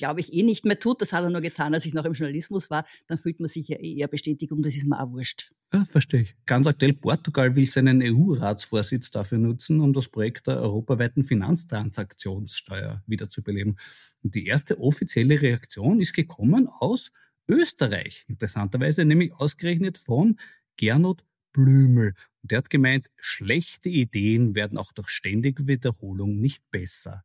glaube 0.00 0.20
ich, 0.20 0.32
eh 0.32 0.42
nicht 0.42 0.64
mehr 0.64 0.78
tut. 0.78 1.00
Das 1.00 1.12
hat 1.12 1.22
er 1.22 1.30
nur 1.30 1.40
getan, 1.40 1.74
als 1.74 1.86
ich 1.86 1.94
noch 1.94 2.04
im 2.04 2.14
Journalismus 2.14 2.70
war. 2.70 2.84
Dann 3.06 3.18
fühlt 3.18 3.38
man 3.38 3.48
sich 3.48 3.68
ja 3.68 3.78
eh 3.78 3.98
eher 3.98 4.08
bestätigt 4.08 4.50
und 4.50 4.66
das 4.66 4.74
ist 4.74 4.86
mir 4.86 5.00
auch 5.00 5.12
wurscht. 5.12 5.52
Ja, 5.72 5.84
verstehe 5.84 6.22
ich. 6.22 6.36
Ganz 6.46 6.66
aktuell, 6.66 6.94
Portugal 6.94 7.54
will 7.54 7.66
seinen 7.66 8.02
EU-Ratsvorsitz 8.02 9.12
dafür 9.12 9.38
nutzen, 9.38 9.80
um 9.80 9.92
das 9.92 10.08
Projekt 10.08 10.48
der 10.48 10.56
europaweiten 10.56 11.22
Finanztransaktionssteuer 11.22 13.04
wiederzubeleben. 13.06 13.78
Und 14.22 14.34
die 14.34 14.46
erste 14.46 14.80
offizielle 14.80 15.40
Reaktion 15.40 16.00
ist 16.00 16.12
gekommen 16.12 16.68
aus 16.68 17.12
Österreich. 17.48 18.24
Interessanterweise 18.26 19.04
nämlich 19.04 19.32
ausgerechnet 19.34 19.96
von 19.96 20.38
Gernot 20.76 21.24
Blümel. 21.52 22.14
Und 22.42 22.50
der 22.50 22.58
hat 22.58 22.70
gemeint, 22.70 23.08
schlechte 23.16 23.88
Ideen 23.88 24.56
werden 24.56 24.76
auch 24.76 24.92
durch 24.92 25.10
ständige 25.10 25.68
Wiederholung 25.68 26.40
nicht 26.40 26.68
besser. 26.70 27.24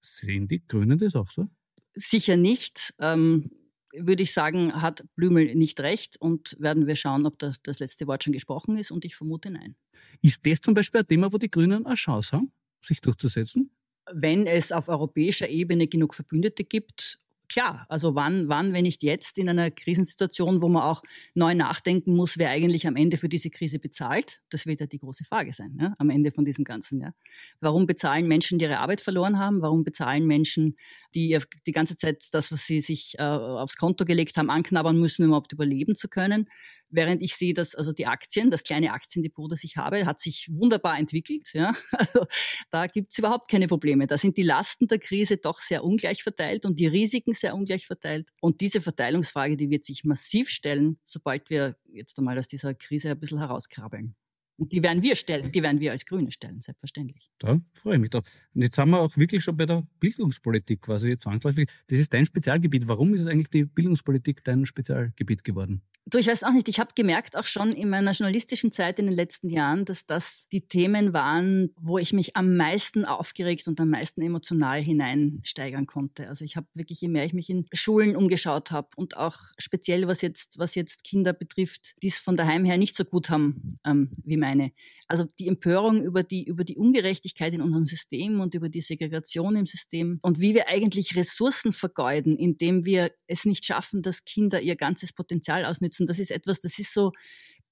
Sehen 0.00 0.46
die 0.46 0.64
Grünen 0.66 0.98
das 0.98 1.16
auch 1.16 1.30
so? 1.30 1.48
sicher 1.94 2.36
nicht. 2.36 2.94
Ähm, 2.98 3.50
würde 3.92 4.22
ich 4.22 4.32
sagen, 4.32 4.80
hat 4.80 5.04
Blümel 5.16 5.54
nicht 5.54 5.80
recht 5.80 6.16
und 6.20 6.56
werden 6.58 6.86
wir 6.86 6.96
schauen, 6.96 7.26
ob 7.26 7.38
das, 7.38 7.62
das 7.62 7.78
letzte 7.78 8.06
Wort 8.06 8.24
schon 8.24 8.32
gesprochen 8.32 8.76
ist 8.76 8.90
und 8.90 9.04
ich 9.04 9.16
vermute 9.16 9.50
nein. 9.50 9.76
Ist 10.22 10.46
das 10.46 10.60
zum 10.60 10.74
Beispiel 10.74 11.00
ein 11.00 11.06
Thema, 11.06 11.32
wo 11.32 11.38
die 11.38 11.50
Grünen 11.50 11.86
eine 11.86 11.94
Chance 11.94 12.36
haben, 12.36 12.52
sich 12.80 13.00
durchzusetzen? 13.00 13.70
Wenn 14.12 14.46
es 14.46 14.72
auf 14.72 14.88
europäischer 14.88 15.48
Ebene 15.48 15.86
genug 15.86 16.14
Verbündete 16.14 16.64
gibt 16.64 17.18
klar, 17.52 17.84
also 17.88 18.14
wann, 18.14 18.48
wann, 18.48 18.72
wenn 18.72 18.84
nicht 18.84 19.02
jetzt 19.02 19.38
in 19.38 19.48
einer 19.48 19.70
Krisensituation, 19.70 20.62
wo 20.62 20.68
man 20.68 20.82
auch 20.82 21.02
neu 21.34 21.54
nachdenken 21.54 22.14
muss, 22.14 22.38
wer 22.38 22.50
eigentlich 22.50 22.86
am 22.86 22.96
Ende 22.96 23.16
für 23.16 23.28
diese 23.28 23.50
Krise 23.50 23.78
bezahlt? 23.78 24.40
Das 24.50 24.66
wird 24.66 24.80
ja 24.80 24.86
die 24.86 24.98
große 24.98 25.24
Frage 25.24 25.52
sein, 25.52 25.76
ja, 25.80 25.94
am 25.98 26.10
Ende 26.10 26.30
von 26.30 26.44
diesem 26.44 26.64
Ganzen. 26.64 27.00
Ja. 27.00 27.12
Warum 27.60 27.86
bezahlen 27.86 28.26
Menschen, 28.26 28.58
die 28.58 28.64
ihre 28.64 28.78
Arbeit 28.78 29.00
verloren 29.00 29.38
haben? 29.38 29.60
Warum 29.62 29.84
bezahlen 29.84 30.26
Menschen, 30.26 30.76
die 31.14 31.38
die 31.66 31.72
ganze 31.72 31.96
Zeit 31.96 32.24
das, 32.32 32.50
was 32.50 32.66
sie 32.66 32.80
sich 32.80 33.14
äh, 33.18 33.22
aufs 33.22 33.76
Konto 33.76 34.04
gelegt 34.04 34.36
haben, 34.36 34.50
anknabbern 34.50 34.98
müssen, 34.98 35.22
um 35.22 35.28
überhaupt 35.28 35.52
überleben 35.52 35.94
zu 35.94 36.08
können? 36.08 36.48
Während 36.92 37.22
ich 37.22 37.34
sehe, 37.34 37.54
dass 37.54 37.74
also 37.74 37.92
die 37.92 38.06
Aktien, 38.06 38.50
das 38.50 38.62
kleine 38.62 38.92
Aktiendepot, 38.92 39.50
das 39.50 39.64
ich 39.64 39.78
habe, 39.78 40.04
hat 40.04 40.20
sich 40.20 40.48
wunderbar 40.52 40.98
entwickelt. 40.98 41.48
Ja? 41.54 41.74
Also 42.02 42.26
da 42.70 42.86
gibt 42.86 43.12
es 43.12 43.18
überhaupt 43.18 43.48
keine 43.48 43.66
Probleme. 43.66 44.06
Da 44.06 44.18
sind 44.18 44.36
die 44.36 44.42
Lasten 44.42 44.88
der 44.88 44.98
Krise 44.98 45.38
doch 45.38 45.60
sehr 45.60 45.84
ungleich 45.84 46.22
verteilt 46.22 46.66
und 46.66 46.78
die 46.78 46.86
Risiken 46.86 47.32
sehr 47.32 47.54
ungleich 47.54 47.86
verteilt. 47.86 48.28
Und 48.40 48.60
diese 48.60 48.80
Verteilungsfrage, 48.80 49.56
die 49.56 49.70
wird 49.70 49.84
sich 49.84 50.04
massiv 50.04 50.50
stellen, 50.50 50.98
sobald 51.02 51.48
wir 51.48 51.76
jetzt 51.92 52.18
einmal 52.18 52.38
aus 52.38 52.48
dieser 52.48 52.74
Krise 52.74 53.10
ein 53.10 53.20
bisschen 53.20 53.38
herauskrabbeln. 53.38 54.14
Und 54.56 54.72
die 54.72 54.82
werden 54.82 55.02
wir 55.02 55.16
stellen, 55.16 55.50
die 55.50 55.62
werden 55.62 55.80
wir 55.80 55.92
als 55.92 56.04
Grüne 56.04 56.30
stellen, 56.30 56.60
selbstverständlich. 56.60 57.30
Da 57.38 57.60
freue 57.74 57.94
ich 57.94 58.00
mich 58.00 58.10
drauf. 58.10 58.24
Und 58.54 58.62
jetzt 58.62 58.76
sind 58.76 58.90
wir 58.90 59.00
auch 59.00 59.16
wirklich 59.16 59.42
schon 59.42 59.56
bei 59.56 59.66
der 59.66 59.86
Bildungspolitik 59.98 60.82
quasi 60.82 61.18
zwangsläufig. 61.18 61.68
Das 61.88 61.98
ist 61.98 62.12
dein 62.12 62.26
Spezialgebiet. 62.26 62.86
Warum 62.86 63.14
ist 63.14 63.26
eigentlich 63.26 63.50
die 63.50 63.64
Bildungspolitik 63.64 64.44
dein 64.44 64.66
Spezialgebiet 64.66 65.42
geworden? 65.42 65.82
Du, 66.06 66.18
ich 66.18 66.26
weiß 66.26 66.42
auch 66.42 66.52
nicht. 66.52 66.68
Ich 66.68 66.80
habe 66.80 66.90
gemerkt, 66.96 67.36
auch 67.36 67.44
schon 67.44 67.72
in 67.72 67.88
meiner 67.88 68.10
journalistischen 68.10 68.72
Zeit 68.72 68.98
in 68.98 69.06
den 69.06 69.14
letzten 69.14 69.48
Jahren, 69.48 69.84
dass 69.84 70.04
das 70.04 70.48
die 70.50 70.66
Themen 70.66 71.14
waren, 71.14 71.70
wo 71.76 71.96
ich 71.96 72.12
mich 72.12 72.36
am 72.36 72.56
meisten 72.56 73.04
aufgeregt 73.04 73.68
und 73.68 73.80
am 73.80 73.90
meisten 73.90 74.20
emotional 74.20 74.80
hineinsteigern 74.82 75.86
konnte. 75.86 76.28
Also 76.28 76.44
ich 76.44 76.56
habe 76.56 76.66
wirklich, 76.74 77.00
je 77.00 77.08
mehr 77.08 77.24
ich 77.24 77.34
mich 77.34 77.48
in 77.50 77.66
Schulen 77.72 78.16
umgeschaut 78.16 78.72
habe 78.72 78.88
und 78.96 79.16
auch 79.16 79.36
speziell 79.58 80.08
was 80.08 80.22
jetzt, 80.22 80.58
was 80.58 80.74
jetzt 80.74 81.04
Kinder 81.04 81.32
betrifft, 81.32 81.94
die 82.02 82.08
es 82.08 82.18
von 82.18 82.36
daheim 82.36 82.64
her 82.64 82.78
nicht 82.78 82.96
so 82.96 83.04
gut 83.04 83.30
haben 83.30 83.68
ähm, 83.86 84.10
wie 84.24 84.36
meine. 84.36 84.72
Also 85.12 85.26
die 85.38 85.46
Empörung 85.46 86.02
über 86.02 86.22
die, 86.22 86.44
über 86.44 86.64
die 86.64 86.76
Ungerechtigkeit 86.76 87.52
in 87.52 87.60
unserem 87.60 87.84
System 87.84 88.40
und 88.40 88.54
über 88.54 88.70
die 88.70 88.80
Segregation 88.80 89.56
im 89.56 89.66
System 89.66 90.18
und 90.22 90.40
wie 90.40 90.54
wir 90.54 90.68
eigentlich 90.68 91.14
Ressourcen 91.16 91.72
vergeuden, 91.72 92.34
indem 92.38 92.86
wir 92.86 93.10
es 93.26 93.44
nicht 93.44 93.62
schaffen, 93.66 94.00
dass 94.00 94.24
Kinder 94.24 94.62
ihr 94.62 94.74
ganzes 94.74 95.12
Potenzial 95.12 95.66
unterstützen. 95.66 96.06
Das 96.06 96.18
ist 96.18 96.30
etwas, 96.30 96.60
das 96.60 96.78
ist 96.78 96.94
so, 96.94 97.12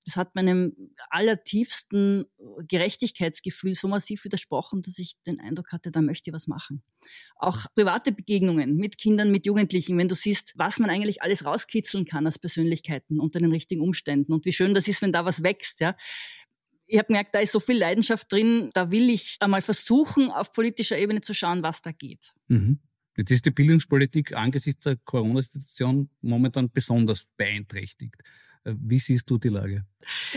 das 0.05 0.17
hat 0.17 0.35
meinem 0.35 0.75
allertiefsten 1.09 2.27
Gerechtigkeitsgefühl 2.69 3.75
so 3.75 3.89
massiv 3.89 4.25
widersprochen, 4.25 4.83
dass 4.83 4.99
ich 4.99 5.15
den 5.27 5.41
Eindruck 5.41 5.73
hatte, 5.73 5.91
da 5.91 6.03
möchte 6.03 6.29
ich 6.29 6.35
was 6.35 6.47
machen. 6.47 6.83
Auch 7.37 7.67
private 7.75 8.13
Begegnungen 8.13 8.77
mit 8.77 8.99
Kindern, 8.99 9.31
mit 9.31 9.47
Jugendlichen, 9.47 9.97
wenn 9.97 10.09
du 10.09 10.15
siehst, 10.15 10.53
was 10.57 10.79
man 10.79 10.91
eigentlich 10.91 11.23
alles 11.23 11.47
rauskitzeln 11.47 12.05
kann 12.05 12.27
als 12.27 12.39
Persönlichkeiten 12.39 13.19
unter 13.19 13.39
den 13.39 13.51
richtigen 13.51 13.81
Umständen 13.81 14.35
und 14.35 14.45
wie 14.45 14.53
schön 14.53 14.75
das 14.75 14.89
ist, 14.89 15.01
wenn 15.01 15.13
da 15.13 15.25
was 15.25 15.43
wächst, 15.43 15.81
ja. 15.81 15.97
Ich 16.91 16.99
habe 16.99 17.07
gemerkt, 17.07 17.37
da 17.37 17.39
ist 17.39 17.53
so 17.53 17.61
viel 17.61 17.79
Leidenschaft 17.79 18.33
drin, 18.33 18.69
da 18.73 18.91
will 18.91 19.11
ich 19.11 19.37
einmal 19.39 19.63
versuchen, 19.63 20.33
auf 20.33 20.53
politischer 20.53 20.99
Ebene 20.99 21.21
zu 21.21 21.35
schauen, 21.35 21.63
was 21.63 21.83
da 21.83 21.93
geht. 21.93 22.33
Mhm. 22.49 22.81
Jetzt 23.17 23.31
ist 23.31 23.47
die 23.47 23.53
Bildungspolitik 23.53 24.35
angesichts 24.35 24.85
der 24.85 24.97
Corona-Situation 24.97 26.11
momentan 26.21 26.69
besonders 26.73 27.29
beeinträchtigt. 27.37 28.17
Äh, 28.65 28.75
wie 28.77 28.99
siehst 28.99 29.31
du 29.31 29.39
die 29.39 29.51
Lage? 29.51 29.87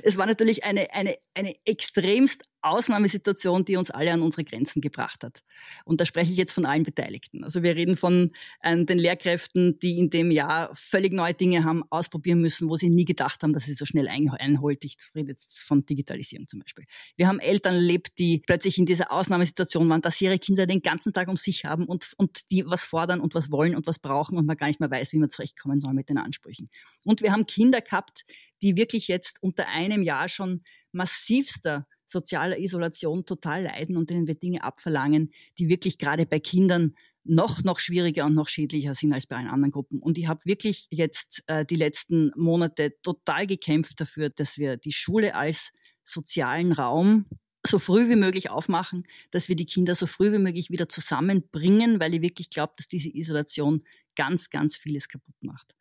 Es 0.03 0.17
war 0.17 0.25
natürlich 0.25 0.63
eine, 0.63 0.93
eine, 0.93 1.15
eine 1.33 1.53
extremst 1.65 2.43
Ausnahmesituation, 2.63 3.65
die 3.65 3.75
uns 3.75 3.91
alle 3.91 4.13
an 4.13 4.21
unsere 4.21 4.43
Grenzen 4.43 4.81
gebracht 4.81 5.23
hat. 5.23 5.43
Und 5.85 5.99
da 5.99 6.05
spreche 6.05 6.31
ich 6.31 6.37
jetzt 6.37 6.53
von 6.53 6.65
allen 6.65 6.83
Beteiligten. 6.83 7.43
Also 7.43 7.61
wir 7.61 7.75
reden 7.75 7.97
von 7.97 8.31
äh, 8.61 8.83
den 8.85 8.97
Lehrkräften, 8.97 9.77
die 9.79 9.99
in 9.99 10.09
dem 10.09 10.31
Jahr 10.31 10.71
völlig 10.73 11.11
neue 11.13 11.33
Dinge 11.33 11.65
haben 11.65 11.83
ausprobieren 11.89 12.39
müssen, 12.39 12.69
wo 12.69 12.77
sie 12.77 12.89
nie 12.89 13.05
gedacht 13.05 13.43
haben, 13.43 13.53
dass 13.53 13.65
sie 13.65 13.73
so 13.73 13.85
schnell 13.85 14.07
einholt. 14.07 14.85
Ich 14.85 14.95
rede 15.13 15.29
jetzt 15.29 15.59
von 15.59 15.85
Digitalisierung 15.85 16.47
zum 16.47 16.61
Beispiel. 16.61 16.85
Wir 17.17 17.27
haben 17.27 17.39
Eltern 17.39 17.75
erlebt, 17.75 18.17
die 18.17 18.41
plötzlich 18.45 18.77
in 18.77 18.85
dieser 18.85 19.11
Ausnahmesituation 19.11 19.89
waren, 19.89 20.01
dass 20.01 20.17
sie 20.17 20.25
ihre 20.25 20.39
Kinder 20.39 20.65
den 20.65 20.81
ganzen 20.81 21.11
Tag 21.11 21.27
um 21.27 21.37
sich 21.37 21.65
haben 21.65 21.85
und, 21.85 22.13
und 22.17 22.49
die 22.49 22.65
was 22.65 22.85
fordern 22.85 23.19
und 23.19 23.35
was 23.35 23.51
wollen 23.51 23.75
und 23.75 23.87
was 23.87 23.99
brauchen 23.99 24.37
und 24.37 24.45
man 24.45 24.55
gar 24.55 24.67
nicht 24.67 24.79
mehr 24.79 24.89
weiß, 24.89 25.11
wie 25.11 25.19
man 25.19 25.29
zurechtkommen 25.29 25.81
soll 25.81 25.93
mit 25.93 26.07
den 26.07 26.17
Ansprüchen. 26.17 26.67
Und 27.03 27.21
wir 27.21 27.33
haben 27.33 27.45
Kinder 27.45 27.81
gehabt, 27.81 28.23
die 28.61 28.77
wirklich 28.77 29.07
jetzt 29.07 29.41
unter 29.41 29.67
einem 29.67 30.01
Jahr 30.01 30.29
schon 30.29 30.63
massivster 30.91 31.87
sozialer 32.05 32.59
Isolation 32.59 33.25
total 33.25 33.63
leiden 33.63 33.97
und 33.97 34.09
denen 34.09 34.27
wir 34.27 34.35
Dinge 34.35 34.63
abverlangen, 34.63 35.31
die 35.57 35.69
wirklich 35.69 35.97
gerade 35.97 36.25
bei 36.25 36.39
Kindern 36.39 36.95
noch, 37.23 37.63
noch 37.63 37.79
schwieriger 37.79 38.25
und 38.25 38.33
noch 38.33 38.49
schädlicher 38.49 38.93
sind 38.93 39.13
als 39.13 39.25
bei 39.25 39.37
allen 39.37 39.47
anderen 39.47 39.71
Gruppen. 39.71 39.99
Und 39.99 40.17
ich 40.17 40.27
habe 40.27 40.41
wirklich 40.45 40.87
jetzt 40.91 41.43
äh, 41.47 41.65
die 41.65 41.75
letzten 41.75 42.31
Monate 42.35 42.95
total 43.01 43.47
gekämpft 43.47 43.99
dafür, 44.01 44.29
dass 44.29 44.57
wir 44.57 44.77
die 44.77 44.91
Schule 44.91 45.35
als 45.35 45.71
sozialen 46.03 46.73
Raum 46.73 47.25
so 47.65 47.79
früh 47.79 48.09
wie 48.09 48.17
möglich 48.17 48.49
aufmachen, 48.49 49.03
dass 49.31 49.47
wir 49.47 49.55
die 49.55 49.65
Kinder 49.65 49.95
so 49.95 50.05
früh 50.05 50.33
wie 50.33 50.39
möglich 50.39 50.69
wieder 50.69 50.89
zusammenbringen, 50.89 52.01
weil 52.01 52.13
ich 52.13 52.21
wirklich 52.21 52.49
glaube, 52.49 52.73
dass 52.75 52.87
diese 52.87 53.09
Isolation 53.09 53.81
ganz, 54.15 54.49
ganz 54.49 54.75
vieles 54.75 55.07
kaputt 55.07 55.35
macht. 55.41 55.73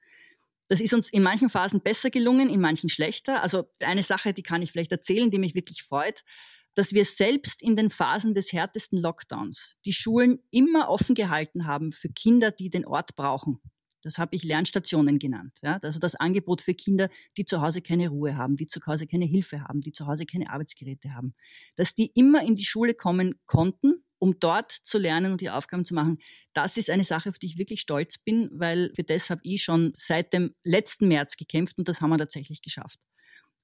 Das 0.73 0.81
ist 0.81 0.95
uns 0.95 1.11
in 1.11 1.23
manchen 1.23 1.51
Phasen 1.51 1.83
besser 1.83 2.09
gelungen, 2.09 2.49
in 2.49 2.59
manchen 2.59 2.89
schlechter. 2.89 3.43
Also 3.43 3.65
eine 3.81 4.03
Sache, 4.03 4.33
die 4.33 4.43
kann 4.43 4.63
ich 4.63 4.73
vielleicht 4.73 4.91
erzählen, 4.91 5.31
die 5.31 5.37
mich 5.37 5.55
wirklich 5.55 5.83
freut, 5.83 6.25
dass 6.73 6.95
wir 6.95 7.05
selbst 7.05 7.61
in 7.61 7.77
den 7.77 7.91
Phasen 7.91 8.35
des 8.35 8.55
härtesten 8.55 8.97
Lockdowns 8.97 9.77
die 9.85 9.93
Schulen 9.93 10.39
immer 10.51 10.89
offen 10.89 11.15
gehalten 11.15 11.67
haben 11.67 11.93
für 11.93 12.09
Kinder, 12.09 12.51
die 12.51 12.71
den 12.71 12.87
Ort 12.87 13.17
brauchen. 13.17 13.61
Das 14.01 14.17
habe 14.17 14.35
ich 14.35 14.45
Lernstationen 14.45 15.19
genannt. 15.19 15.59
Ja? 15.63 15.79
Also 15.83 15.99
das 15.99 16.15
Angebot 16.15 16.63
für 16.63 16.73
Kinder, 16.73 17.11
die 17.37 17.45
zu 17.45 17.61
Hause 17.61 17.83
keine 17.83 18.09
Ruhe 18.09 18.39
haben, 18.39 18.57
die 18.57 18.67
zu 18.67 18.81
Hause 18.87 19.07
keine 19.07 19.27
Hilfe 19.27 19.65
haben, 19.65 19.83
die 19.83 19.93
zu 19.93 20.07
Hause 20.07 20.25
keine 20.25 20.49
Arbeitsgeräte 20.49 21.13
haben. 21.13 21.35
Dass 21.77 21.93
die 21.93 22.13
immer 22.15 22.41
in 22.41 22.55
die 22.55 22.65
Schule 22.65 22.95
kommen 22.95 23.35
konnten, 23.45 24.07
um 24.23 24.39
dort 24.39 24.71
zu 24.71 24.99
lernen 24.99 25.33
und 25.33 25.41
die 25.41 25.51
Aufgaben 25.51 25.85
zu 25.85 25.95
machen. 25.95 26.17
Das 26.53 26.77
ist 26.77 26.91
eine 26.91 27.03
Sache, 27.03 27.29
auf 27.29 27.41
die 27.41 27.47
ich 27.47 27.59
wirklich 27.59 27.81
stolz 27.81 28.19
bin, 28.19 28.49
weil 28.53 28.93
für 28.95 29.03
das 29.03 29.31
habe 29.31 29.41
ich 29.43 29.65
schon 29.65 29.91
seit 29.97 30.33
dem 30.33 30.55
letzten 30.63 31.09
März 31.09 31.37
gekämpft 31.37 31.77
und 31.77 31.89
das 31.89 32.01
haben 32.01 32.11
wir 32.11 32.19
tatsächlich 32.19 32.63
geschafft. 32.63 33.01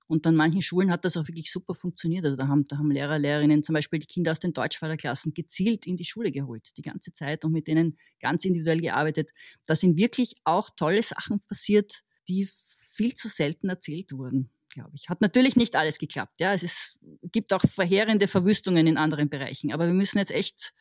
Und 0.09 0.27
an 0.27 0.35
manchen 0.35 0.61
Schulen 0.61 0.91
hat 0.91 1.05
das 1.05 1.17
auch 1.17 1.29
wirklich 1.29 1.53
super 1.53 1.77
funktioniert. 1.77 2.25
Also 2.25 2.37
da 2.37 2.49
haben, 2.49 2.67
da 2.67 2.79
haben 2.79 2.91
Lehrer, 2.91 3.21
Lehrerinnen 3.21 3.63
zum 3.63 3.75
Beispiel 3.75 4.01
die 4.01 4.09
Kinder 4.09 4.33
aus 4.33 4.41
den 4.41 4.53
Deutschförderklassen 4.53 5.33
gezielt 5.33 5.87
in 5.87 5.97
die 5.97 6.05
Schule 6.05 6.33
geholt, 6.33 6.77
die 6.77 6.83
ganze 6.83 7.13
Zeit 7.13 7.45
und 7.45 7.53
mit 7.53 7.69
denen 7.69 7.97
ganz 8.19 8.45
individuell 8.45 8.81
gearbeitet. 8.81 9.31
Da 9.65 9.77
sind 9.77 9.97
wirklich 9.97 10.35
auch 10.43 10.71
tolle 10.75 11.05
Sachen 11.05 11.41
passiert, 11.47 12.01
die 12.27 12.49
viel 12.51 13.15
zu 13.15 13.29
selten 13.29 13.69
erzählt 13.69 14.11
wurden 14.11 14.51
glaube 14.71 14.91
ich. 14.95 15.09
Hat 15.09 15.21
natürlich 15.21 15.57
nicht 15.57 15.77
alles 15.77 15.99
geklappt. 15.99 16.41
Ja, 16.41 16.53
es 16.53 16.63
ist, 16.63 17.01
gibt 17.33 17.53
auch 17.53 17.63
verheerende 17.63 18.29
Verwüstungen 18.29 18.87
in 18.87 18.97
anderen 18.97 19.29
Bereichen. 19.29 19.73
Aber 19.73 19.87
wir 19.87 19.95
müssen 19.95 20.19
jetzt 20.19 20.31
echt 20.31 20.75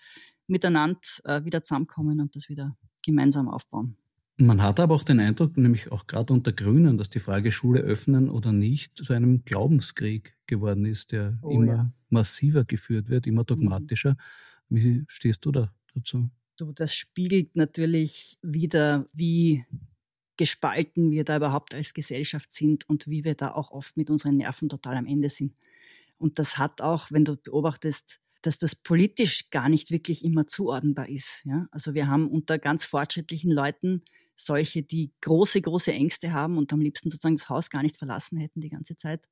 miteinander 0.48 1.00
äh, 1.26 1.44
wieder 1.44 1.64
zusammenkommen 1.64 2.20
und 2.22 2.36
das 2.36 2.50
wieder 2.50 2.76
gemeinsam 3.04 3.48
aufbauen. 3.48 3.98
Man 4.40 4.62
hat 4.62 4.80
aber 4.80 4.94
auch 4.94 5.04
den 5.04 5.20
Eindruck, 5.20 5.58
nämlich 5.58 5.92
auch 5.92 6.06
gerade 6.06 6.32
unter 6.32 6.52
Grünen, 6.52 7.00
dass 7.00 7.10
die 7.10 7.20
Frage 7.20 7.52
Schule 7.52 7.80
öffnen 7.80 8.30
oder 8.30 8.52
nicht 8.52 8.96
zu 8.96 9.12
einem 9.14 9.44
Glaubenskrieg 9.46 10.38
geworden 10.46 10.86
ist, 10.86 11.12
der 11.12 11.40
oh, 11.42 11.50
immer 11.50 11.76
ja. 11.76 11.94
massiver 12.10 12.64
geführt 12.64 13.10
wird, 13.10 13.26
immer 13.26 13.44
dogmatischer. 13.44 14.16
Wie 14.70 15.06
stehst 15.08 15.44
du 15.46 15.52
da 15.52 15.74
dazu? 15.96 16.30
Du, 16.56 16.72
das 16.72 16.94
spiegelt 16.94 17.56
natürlich 17.56 18.38
wieder, 18.44 19.08
wie 19.12 19.66
gespalten 20.38 21.12
wir 21.12 21.24
da 21.24 21.38
überhaupt 21.38 21.74
als 21.74 21.94
Gesellschaft 21.94 22.54
sind 22.54 22.88
und 22.90 23.08
wie 23.08 23.24
wir 23.24 23.36
da 23.36 23.52
auch 23.52 23.72
oft 23.72 23.98
mit 23.98 24.10
unseren 24.10 24.38
Nerven 24.38 24.70
total 24.70 24.96
am 24.98 25.06
Ende 25.06 25.30
sind. 25.30 25.54
Und 26.18 26.40
das 26.40 26.58
hat 26.58 26.82
auch, 26.82 27.12
wenn 27.12 27.26
du 27.26 27.36
beobachtest, 27.36 28.20
dass 28.42 28.58
das 28.58 28.76
politisch 28.76 29.50
gar 29.50 29.68
nicht 29.68 29.92
wirklich 29.92 30.24
immer 30.24 30.48
zuordnenbar 30.48 31.10
ist. 31.10 31.44
Ja? 31.46 31.68
Also 31.72 31.94
wir 31.94 32.08
haben 32.08 32.30
unter 32.30 32.60
ganz 32.60 32.86
fortschrittlichen 32.86 33.52
Leuten 33.52 34.04
solche, 34.36 34.84
die 34.84 35.12
große, 35.22 35.62
große 35.62 35.92
Ängste 35.92 36.32
haben 36.32 36.58
und 36.58 36.72
am 36.72 36.80
liebsten 36.80 37.10
sozusagen 37.10 37.36
das 37.36 37.50
Haus 37.50 37.70
gar 37.70 37.84
nicht 37.84 37.98
verlassen 37.98 38.38
hätten 38.38 38.62
die 38.62 38.70
ganze 38.70 38.96
Zeit 38.96 39.28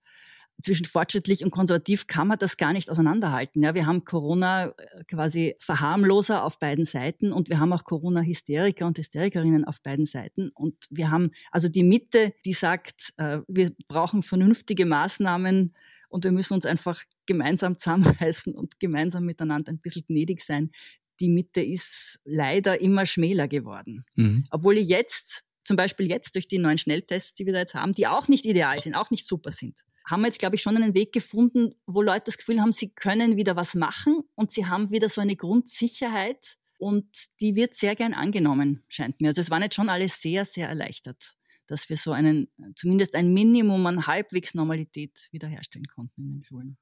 zwischen 0.61 0.85
fortschrittlich 0.85 1.43
und 1.43 1.51
konservativ 1.51 2.07
kann 2.07 2.27
man 2.27 2.39
das 2.39 2.57
gar 2.57 2.73
nicht 2.73 2.89
auseinanderhalten. 2.89 3.61
Ja, 3.61 3.75
wir 3.75 3.85
haben 3.85 4.03
Corona 4.05 4.67
äh, 4.67 5.03
quasi 5.07 5.55
Verharmloser 5.59 6.43
auf 6.43 6.59
beiden 6.59 6.85
Seiten 6.85 7.31
und 7.31 7.49
wir 7.49 7.59
haben 7.59 7.73
auch 7.73 7.83
Corona-Hysteriker 7.83 8.87
und 8.87 8.97
Hysterikerinnen 8.97 9.65
auf 9.65 9.81
beiden 9.81 10.05
Seiten. 10.05 10.49
Und 10.49 10.75
wir 10.89 11.11
haben 11.11 11.31
also 11.51 11.67
die 11.67 11.83
Mitte, 11.83 12.33
die 12.45 12.53
sagt, 12.53 13.13
äh, 13.17 13.39
wir 13.47 13.71
brauchen 13.87 14.23
vernünftige 14.23 14.85
Maßnahmen 14.85 15.75
und 16.09 16.23
wir 16.23 16.31
müssen 16.31 16.53
uns 16.53 16.65
einfach 16.65 17.03
gemeinsam 17.25 17.77
zusammenreißen 17.77 18.55
und 18.55 18.79
gemeinsam 18.79 19.25
miteinander 19.25 19.71
ein 19.71 19.79
bisschen 19.79 20.05
gnädig 20.07 20.41
sein. 20.41 20.71
Die 21.19 21.29
Mitte 21.29 21.61
ist 21.61 22.19
leider 22.23 22.79
immer 22.79 23.05
schmäler 23.05 23.47
geworden. 23.47 24.05
Mhm. 24.15 24.45
Obwohl 24.51 24.77
ich 24.77 24.87
jetzt, 24.87 25.43
zum 25.65 25.75
Beispiel 25.75 26.07
jetzt 26.07 26.35
durch 26.35 26.47
die 26.47 26.59
neuen 26.59 26.77
Schnelltests, 26.77 27.33
die 27.33 27.45
wir 27.45 27.53
da 27.53 27.59
jetzt 27.59 27.73
haben, 27.73 27.91
die 27.91 28.07
auch 28.07 28.27
nicht 28.27 28.45
ideal 28.45 28.79
sind, 28.79 28.95
auch 28.95 29.11
nicht 29.11 29.27
super 29.27 29.51
sind 29.51 29.83
haben 30.05 30.21
wir 30.21 30.27
jetzt, 30.27 30.39
glaube 30.39 30.55
ich, 30.55 30.61
schon 30.61 30.75
einen 30.75 30.93
Weg 30.93 31.11
gefunden, 31.11 31.73
wo 31.85 32.01
Leute 32.01 32.25
das 32.25 32.37
Gefühl 32.37 32.61
haben, 32.61 32.71
sie 32.71 32.89
können 32.89 33.37
wieder 33.37 33.55
was 33.55 33.75
machen 33.75 34.21
und 34.35 34.51
sie 34.51 34.65
haben 34.65 34.91
wieder 34.91 35.09
so 35.09 35.21
eine 35.21 35.35
Grundsicherheit 35.35 36.57
und 36.77 37.07
die 37.39 37.55
wird 37.55 37.73
sehr 37.73 37.95
gern 37.95 38.13
angenommen, 38.13 38.83
scheint 38.87 39.19
mir. 39.19 39.29
Also 39.29 39.41
es 39.41 39.49
waren 39.49 39.63
jetzt 39.63 39.75
schon 39.75 39.89
alle 39.89 40.07
sehr, 40.09 40.45
sehr 40.45 40.67
erleichtert, 40.67 41.35
dass 41.67 41.89
wir 41.89 41.97
so 41.97 42.11
einen, 42.11 42.47
zumindest 42.75 43.15
ein 43.15 43.33
Minimum 43.33 43.85
an 43.87 44.07
halbwegs 44.07 44.53
Normalität 44.53 45.27
wiederherstellen 45.31 45.87
konnten 45.87 46.21
in 46.21 46.33
den 46.33 46.43
Schulen. 46.43 46.77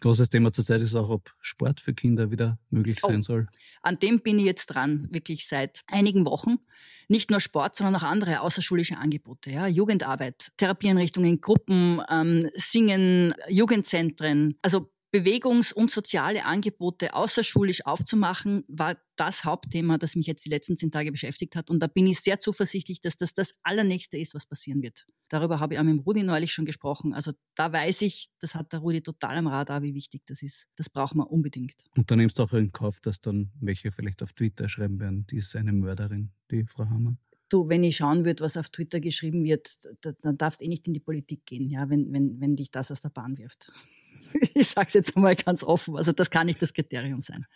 Großes 0.00 0.28
Thema 0.30 0.52
zurzeit 0.52 0.80
ist 0.80 0.94
auch, 0.94 1.10
ob 1.10 1.34
Sport 1.40 1.80
für 1.80 1.92
Kinder 1.92 2.30
wieder 2.30 2.58
möglich 2.70 3.00
sein 3.00 3.20
oh, 3.20 3.22
soll. 3.22 3.46
An 3.82 3.98
dem 3.98 4.20
bin 4.20 4.38
ich 4.38 4.44
jetzt 4.44 4.66
dran, 4.66 5.08
wirklich 5.10 5.48
seit 5.48 5.82
einigen 5.86 6.24
Wochen. 6.24 6.58
Nicht 7.08 7.30
nur 7.30 7.40
Sport, 7.40 7.76
sondern 7.76 7.96
auch 7.96 8.02
andere 8.04 8.40
außerschulische 8.40 8.96
Angebote. 8.96 9.50
Ja? 9.50 9.66
Jugendarbeit, 9.66 10.52
Therapieeinrichtungen, 10.56 11.40
Gruppen, 11.40 12.00
ähm, 12.10 12.48
Singen, 12.54 13.34
Jugendzentren. 13.48 14.56
Also 14.62 14.90
Bewegungs- 15.10 15.72
und 15.72 15.90
soziale 15.90 16.44
Angebote 16.44 17.14
außerschulisch 17.14 17.86
aufzumachen, 17.86 18.64
war 18.68 18.96
das 19.16 19.44
Hauptthema, 19.44 19.96
das 19.96 20.14
mich 20.16 20.26
jetzt 20.26 20.44
die 20.44 20.50
letzten 20.50 20.76
zehn 20.76 20.90
Tage 20.90 21.10
beschäftigt 21.10 21.56
hat. 21.56 21.70
Und 21.70 21.80
da 21.80 21.86
bin 21.86 22.06
ich 22.06 22.20
sehr 22.20 22.40
zuversichtlich, 22.40 23.00
dass 23.00 23.16
das 23.16 23.32
das 23.32 23.54
Allernächste 23.62 24.18
ist, 24.18 24.34
was 24.34 24.46
passieren 24.46 24.82
wird. 24.82 25.06
Darüber 25.28 25.60
habe 25.60 25.74
ich 25.74 25.80
auch 25.80 25.84
mit 25.84 25.94
dem 25.94 26.00
Rudi 26.00 26.22
neulich 26.22 26.52
schon 26.52 26.64
gesprochen. 26.64 27.12
Also 27.12 27.32
da 27.54 27.72
weiß 27.72 28.02
ich, 28.02 28.28
das 28.40 28.54
hat 28.54 28.72
der 28.72 28.80
Rudi 28.80 29.02
total 29.02 29.36
am 29.36 29.46
Radar, 29.46 29.82
wie 29.82 29.94
wichtig 29.94 30.22
das 30.26 30.42
ist. 30.42 30.68
Das 30.76 30.88
braucht 30.88 31.14
man 31.14 31.26
unbedingt. 31.26 31.84
Und 31.96 32.10
da 32.10 32.16
nimmst 32.16 32.38
du 32.38 32.44
auch 32.44 32.52
in 32.52 32.72
Kauf, 32.72 33.00
dass 33.00 33.20
dann 33.20 33.50
welche 33.60 33.92
vielleicht 33.92 34.22
auf 34.22 34.32
Twitter 34.32 34.68
schreiben 34.68 34.98
werden, 35.00 35.26
die 35.26 35.36
ist 35.36 35.54
eine 35.54 35.72
Mörderin, 35.72 36.30
die 36.50 36.64
Frau 36.64 36.86
Hammann. 36.86 37.18
Du, 37.50 37.68
wenn 37.68 37.82
ich 37.82 37.96
schauen 37.96 38.26
würde, 38.26 38.44
was 38.44 38.58
auf 38.58 38.68
Twitter 38.68 39.00
geschrieben 39.00 39.42
wird, 39.44 39.78
dann 40.20 40.36
darfst 40.36 40.60
du 40.60 40.66
eh 40.66 40.68
nicht 40.68 40.86
in 40.86 40.92
die 40.92 41.00
Politik 41.00 41.46
gehen, 41.46 41.70
ja, 41.70 41.88
wenn, 41.88 42.12
wenn, 42.12 42.40
wenn 42.40 42.56
dich 42.56 42.70
das 42.70 42.90
aus 42.90 43.00
der 43.00 43.08
Bahn 43.08 43.38
wirft. 43.38 43.72
ich 44.54 44.68
sage 44.68 44.88
es 44.88 44.94
jetzt 44.94 45.16
mal 45.16 45.36
ganz 45.36 45.62
offen. 45.62 45.96
Also 45.96 46.12
das 46.12 46.30
kann 46.30 46.46
nicht 46.46 46.60
das 46.62 46.72
Kriterium 46.72 47.22
sein. 47.22 47.46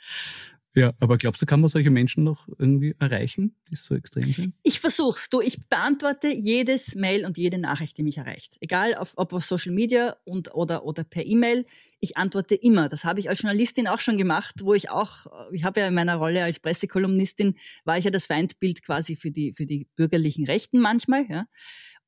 Ja, 0.75 0.95
aber 1.01 1.19
glaubst 1.19 1.43
du, 1.43 1.47
kann 1.47 1.61
man 1.61 1.69
solche 1.69 1.91
Menschen 1.91 2.25
noch 2.25 2.49
irgendwie 2.59 2.95
erreichen, 2.99 3.55
die 3.69 3.75
so 3.75 3.95
extrem 3.95 4.33
sind? 4.33 4.55
Ich 4.63 4.81
versuch's. 4.81 5.29
Du, 5.29 5.43
ich 5.43 5.59
beantworte 5.69 6.29
jedes 6.29 6.95
Mail 6.95 7.27
und 7.27 7.37
jede 7.37 7.59
Nachricht, 7.59 7.99
die 7.99 8.03
mich 8.03 8.17
erreicht. 8.17 8.57
Egal, 8.61 8.95
auf, 8.95 9.13
ob 9.17 9.35
auf 9.35 9.45
Social 9.45 9.73
Media 9.73 10.17
und, 10.25 10.55
oder, 10.55 10.87
oder 10.87 11.05
per 11.05 11.27
E-Mail. 11.27 11.67
Ich 12.01 12.17
antworte 12.17 12.55
immer. 12.55 12.89
Das 12.89 13.05
habe 13.05 13.21
ich 13.21 13.29
als 13.29 13.43
Journalistin 13.43 13.87
auch 13.87 14.01
schon 14.01 14.17
gemacht, 14.17 14.61
wo 14.63 14.73
ich 14.73 14.89
auch, 14.89 15.27
ich 15.53 15.65
habe 15.65 15.81
ja 15.81 15.89
in 15.89 15.95
meiner 15.95 16.17
Rolle 16.17 16.43
als 16.43 16.59
Pressekolumnistin, 16.59 17.55
war 17.85 17.99
ich 17.99 18.05
ja 18.05 18.11
das 18.11 18.25
Feindbild 18.25 18.83
quasi 18.83 19.15
für 19.15 19.31
die, 19.31 19.53
für 19.53 19.67
die 19.67 19.89
bürgerlichen 19.95 20.47
Rechten 20.47 20.81
manchmal, 20.81 21.27
ja. 21.29 21.45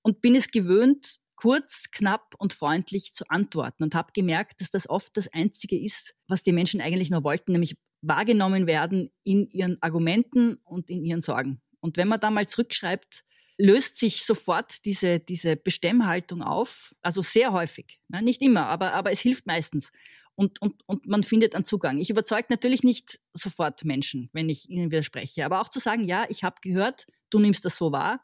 Und 0.00 0.20
bin 0.22 0.34
es 0.34 0.50
gewöhnt, 0.50 1.16
kurz, 1.36 1.90
knapp 1.90 2.34
und 2.38 2.52
freundlich 2.52 3.12
zu 3.12 3.24
antworten 3.28 3.82
und 3.82 3.94
habe 3.94 4.12
gemerkt, 4.12 4.60
dass 4.60 4.70
das 4.70 4.88
oft 4.88 5.16
das 5.16 5.32
Einzige 5.32 5.78
ist, 5.78 6.14
was 6.28 6.42
die 6.42 6.52
Menschen 6.52 6.80
eigentlich 6.80 7.10
nur 7.10 7.24
wollten, 7.24 7.52
nämlich 7.52 7.76
wahrgenommen 8.02 8.66
werden 8.66 9.10
in 9.24 9.50
ihren 9.50 9.80
Argumenten 9.82 10.56
und 10.64 10.90
in 10.90 11.04
ihren 11.04 11.20
Sorgen. 11.20 11.60
Und 11.80 11.96
wenn 11.96 12.08
man 12.08 12.20
da 12.20 12.30
mal 12.30 12.46
zurückschreibt, 12.46 13.24
löst 13.58 13.96
sich 13.96 14.24
sofort 14.24 14.84
diese, 14.84 15.20
diese 15.20 15.56
Bestemmhaltung 15.56 16.42
auf, 16.42 16.94
also 17.02 17.22
sehr 17.22 17.52
häufig, 17.52 18.00
ne? 18.08 18.22
nicht 18.22 18.42
immer, 18.42 18.66
aber, 18.66 18.94
aber 18.94 19.12
es 19.12 19.20
hilft 19.20 19.46
meistens. 19.46 19.92
Und, 20.34 20.60
und, 20.60 20.82
und 20.86 21.06
man 21.06 21.22
findet 21.22 21.54
einen 21.54 21.64
Zugang. 21.64 22.00
Ich 22.00 22.10
überzeuge 22.10 22.46
natürlich 22.50 22.82
nicht 22.82 23.20
sofort 23.32 23.84
Menschen, 23.84 24.28
wenn 24.32 24.48
ich 24.48 24.68
ihnen 24.68 24.90
widerspreche, 24.90 25.44
aber 25.44 25.60
auch 25.60 25.68
zu 25.68 25.78
sagen, 25.78 26.08
ja, 26.08 26.26
ich 26.28 26.42
habe 26.42 26.56
gehört, 26.60 27.06
du 27.30 27.38
nimmst 27.38 27.64
das 27.64 27.76
so 27.76 27.92
wahr, 27.92 28.20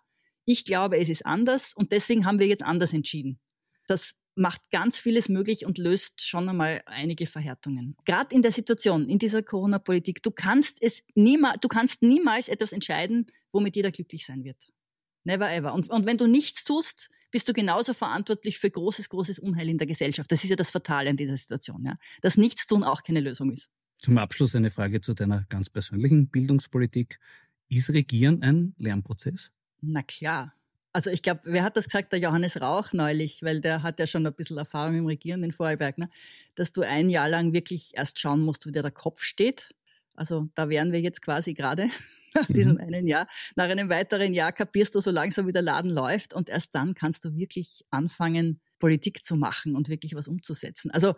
ich 0.50 0.64
glaube, 0.64 0.98
es 0.98 1.08
ist 1.08 1.24
anders 1.24 1.74
und 1.74 1.92
deswegen 1.92 2.26
haben 2.26 2.40
wir 2.40 2.46
jetzt 2.46 2.64
anders 2.64 2.92
entschieden. 2.92 3.38
Das 3.86 4.14
macht 4.34 4.70
ganz 4.70 4.98
vieles 4.98 5.28
möglich 5.28 5.64
und 5.64 5.78
löst 5.78 6.26
schon 6.26 6.48
einmal 6.48 6.82
einige 6.86 7.26
Verhärtungen. 7.26 7.96
Gerade 8.04 8.34
in 8.34 8.42
der 8.42 8.52
Situation, 8.52 9.08
in 9.08 9.18
dieser 9.18 9.42
Corona-Politik, 9.42 10.22
du 10.22 10.30
kannst 10.30 10.78
es 10.80 11.02
niemals, 11.14 11.58
du 11.60 11.68
kannst 11.68 12.02
niemals 12.02 12.48
etwas 12.48 12.72
entscheiden, 12.72 13.26
womit 13.52 13.76
jeder 13.76 13.90
glücklich 13.90 14.26
sein 14.26 14.44
wird. 14.44 14.72
Never 15.24 15.52
ever. 15.52 15.74
Und, 15.74 15.90
und 15.90 16.06
wenn 16.06 16.16
du 16.16 16.26
nichts 16.26 16.64
tust, 16.64 17.10
bist 17.30 17.48
du 17.48 17.52
genauso 17.52 17.92
verantwortlich 17.92 18.58
für 18.58 18.70
großes, 18.70 19.08
großes 19.10 19.38
Unheil 19.38 19.68
in 19.68 19.78
der 19.78 19.86
Gesellschaft. 19.86 20.32
Das 20.32 20.42
ist 20.42 20.50
ja 20.50 20.56
das 20.56 20.70
Fatale 20.70 21.10
an 21.10 21.16
dieser 21.16 21.36
Situation, 21.36 21.84
ja. 21.84 21.96
Dass 22.22 22.36
Nichtstun 22.36 22.82
auch 22.82 23.02
keine 23.02 23.20
Lösung 23.20 23.52
ist. 23.52 23.70
Zum 23.98 24.16
Abschluss 24.16 24.54
eine 24.54 24.70
Frage 24.70 25.02
zu 25.02 25.12
deiner 25.12 25.44
ganz 25.50 25.68
persönlichen 25.68 26.28
Bildungspolitik. 26.28 27.20
Ist 27.68 27.90
Regieren 27.90 28.42
ein 28.42 28.74
Lernprozess? 28.78 29.52
Na 29.80 30.02
klar. 30.02 30.54
Also 30.92 31.10
ich 31.10 31.22
glaube, 31.22 31.40
wer 31.44 31.62
hat 31.62 31.76
das 31.76 31.84
gesagt? 31.84 32.12
Der 32.12 32.18
Johannes 32.18 32.60
Rauch 32.60 32.92
neulich, 32.92 33.42
weil 33.42 33.60
der 33.60 33.82
hat 33.82 34.00
ja 34.00 34.06
schon 34.06 34.26
ein 34.26 34.34
bisschen 34.34 34.58
Erfahrung 34.58 34.96
im 34.96 35.06
Regieren 35.06 35.44
in 35.44 35.52
Vorarlberg, 35.52 35.98
ne? 35.98 36.10
dass 36.56 36.72
du 36.72 36.82
ein 36.82 37.10
Jahr 37.10 37.28
lang 37.28 37.52
wirklich 37.52 37.92
erst 37.94 38.18
schauen 38.18 38.40
musst, 38.40 38.66
wo 38.66 38.70
dir 38.70 38.82
der 38.82 38.90
Kopf 38.90 39.22
steht. 39.22 39.72
Also 40.16 40.48
da 40.54 40.68
wären 40.68 40.92
wir 40.92 41.00
jetzt 41.00 41.22
quasi 41.22 41.54
gerade 41.54 41.88
nach 42.34 42.48
mhm. 42.48 42.54
diesem 42.54 42.78
einen 42.78 43.06
Jahr. 43.06 43.28
Nach 43.54 43.68
einem 43.68 43.88
weiteren 43.88 44.34
Jahr 44.34 44.52
kapierst 44.52 44.94
du 44.94 45.00
so 45.00 45.12
langsam, 45.12 45.46
wie 45.46 45.52
der 45.52 45.62
Laden 45.62 45.90
läuft 45.90 46.34
und 46.34 46.48
erst 46.48 46.74
dann 46.74 46.94
kannst 46.94 47.24
du 47.24 47.36
wirklich 47.36 47.84
anfangen, 47.90 48.60
Politik 48.78 49.24
zu 49.24 49.36
machen 49.36 49.76
und 49.76 49.88
wirklich 49.88 50.14
was 50.16 50.26
umzusetzen. 50.26 50.90
Also 50.90 51.14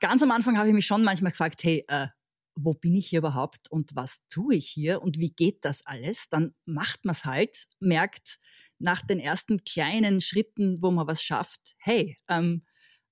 ganz 0.00 0.22
am 0.22 0.32
Anfang 0.32 0.58
habe 0.58 0.68
ich 0.68 0.74
mich 0.74 0.86
schon 0.86 1.04
manchmal 1.04 1.30
gefragt, 1.30 1.62
hey, 1.62 1.84
äh, 1.86 2.08
wo 2.54 2.74
bin 2.74 2.94
ich 2.94 3.08
hier 3.08 3.20
überhaupt 3.20 3.70
und 3.70 3.94
was 3.94 4.20
tue 4.28 4.54
ich 4.56 4.68
hier 4.68 5.02
und 5.02 5.18
wie 5.18 5.30
geht 5.30 5.64
das 5.64 5.84
alles, 5.86 6.28
dann 6.28 6.54
macht 6.64 7.04
man 7.04 7.12
es 7.12 7.24
halt, 7.24 7.64
merkt 7.80 8.38
nach 8.78 9.02
den 9.02 9.18
ersten 9.18 9.64
kleinen 9.64 10.20
Schritten, 10.20 10.82
wo 10.82 10.90
man 10.90 11.06
was 11.06 11.22
schafft, 11.22 11.74
hey, 11.78 12.16
ähm, 12.28 12.60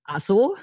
also 0.03 0.55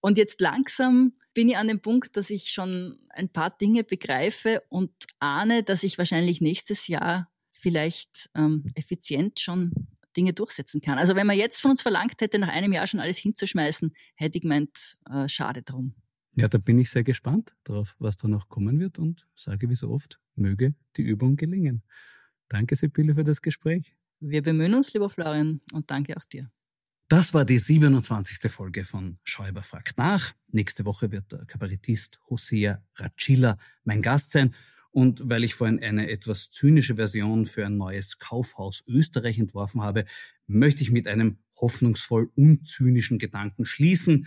und 0.00 0.16
jetzt 0.16 0.40
langsam 0.40 1.12
bin 1.34 1.48
ich 1.48 1.56
an 1.56 1.68
dem 1.68 1.80
Punkt, 1.80 2.16
dass 2.16 2.30
ich 2.30 2.50
schon 2.50 2.98
ein 3.10 3.28
paar 3.28 3.50
Dinge 3.50 3.84
begreife 3.84 4.62
und 4.70 4.90
ahne, 5.18 5.62
dass 5.62 5.82
ich 5.82 5.98
wahrscheinlich 5.98 6.40
nächstes 6.40 6.86
Jahr 6.88 7.30
vielleicht 7.50 8.30
ähm, 8.34 8.64
effizient 8.74 9.40
schon 9.40 9.72
Dinge 10.16 10.32
durchsetzen 10.32 10.80
kann. 10.80 10.98
Also 10.98 11.14
wenn 11.16 11.26
man 11.26 11.36
jetzt 11.36 11.60
von 11.60 11.72
uns 11.72 11.82
verlangt 11.82 12.20
hätte, 12.20 12.38
nach 12.38 12.48
einem 12.48 12.72
Jahr 12.72 12.86
schon 12.86 13.00
alles 13.00 13.18
hinzuschmeißen, 13.18 13.92
hätte 14.14 14.38
ich 14.38 14.42
gemeint, 14.42 14.96
äh, 15.10 15.28
schade 15.28 15.62
drum. 15.62 15.94
Ja, 16.36 16.48
da 16.48 16.58
bin 16.58 16.78
ich 16.78 16.90
sehr 16.90 17.04
gespannt 17.04 17.56
darauf, 17.64 17.96
was 17.98 18.16
da 18.16 18.28
noch 18.28 18.48
kommen 18.48 18.78
wird 18.78 18.98
und 18.98 19.26
sage 19.34 19.68
wie 19.68 19.74
so 19.74 19.90
oft, 19.90 20.20
möge 20.36 20.74
die 20.96 21.02
Übung 21.02 21.36
gelingen. 21.36 21.82
Danke, 22.48 22.76
Sibylle, 22.76 23.14
für 23.14 23.24
das 23.24 23.42
Gespräch. 23.42 23.96
Wir 24.20 24.42
bemühen 24.42 24.74
uns, 24.74 24.92
lieber 24.92 25.10
Florian, 25.10 25.60
und 25.72 25.90
danke 25.90 26.16
auch 26.16 26.24
dir. 26.24 26.50
Das 27.08 27.34
war 27.34 27.44
die 27.44 27.58
27. 27.58 28.50
Folge 28.52 28.84
von 28.84 29.18
Schäuber 29.24 29.62
fragt 29.62 29.98
nach. 29.98 30.32
Nächste 30.52 30.84
Woche 30.84 31.10
wird 31.10 31.32
der 31.32 31.44
Kabarettist 31.44 32.20
Hosea 32.28 32.84
Racilla 32.94 33.58
mein 33.82 34.00
Gast 34.00 34.30
sein. 34.30 34.54
Und 34.92 35.28
weil 35.28 35.42
ich 35.42 35.54
vorhin 35.54 35.82
eine 35.82 36.08
etwas 36.08 36.50
zynische 36.50 36.96
Version 36.96 37.46
für 37.46 37.66
ein 37.66 37.76
neues 37.76 38.18
Kaufhaus 38.18 38.84
Österreich 38.86 39.38
entworfen 39.38 39.82
habe, 39.82 40.04
möchte 40.46 40.82
ich 40.82 40.92
mit 40.92 41.08
einem 41.08 41.38
hoffnungsvoll 41.60 42.30
unzynischen 42.36 43.18
Gedanken 43.18 43.64
schließen. 43.64 44.26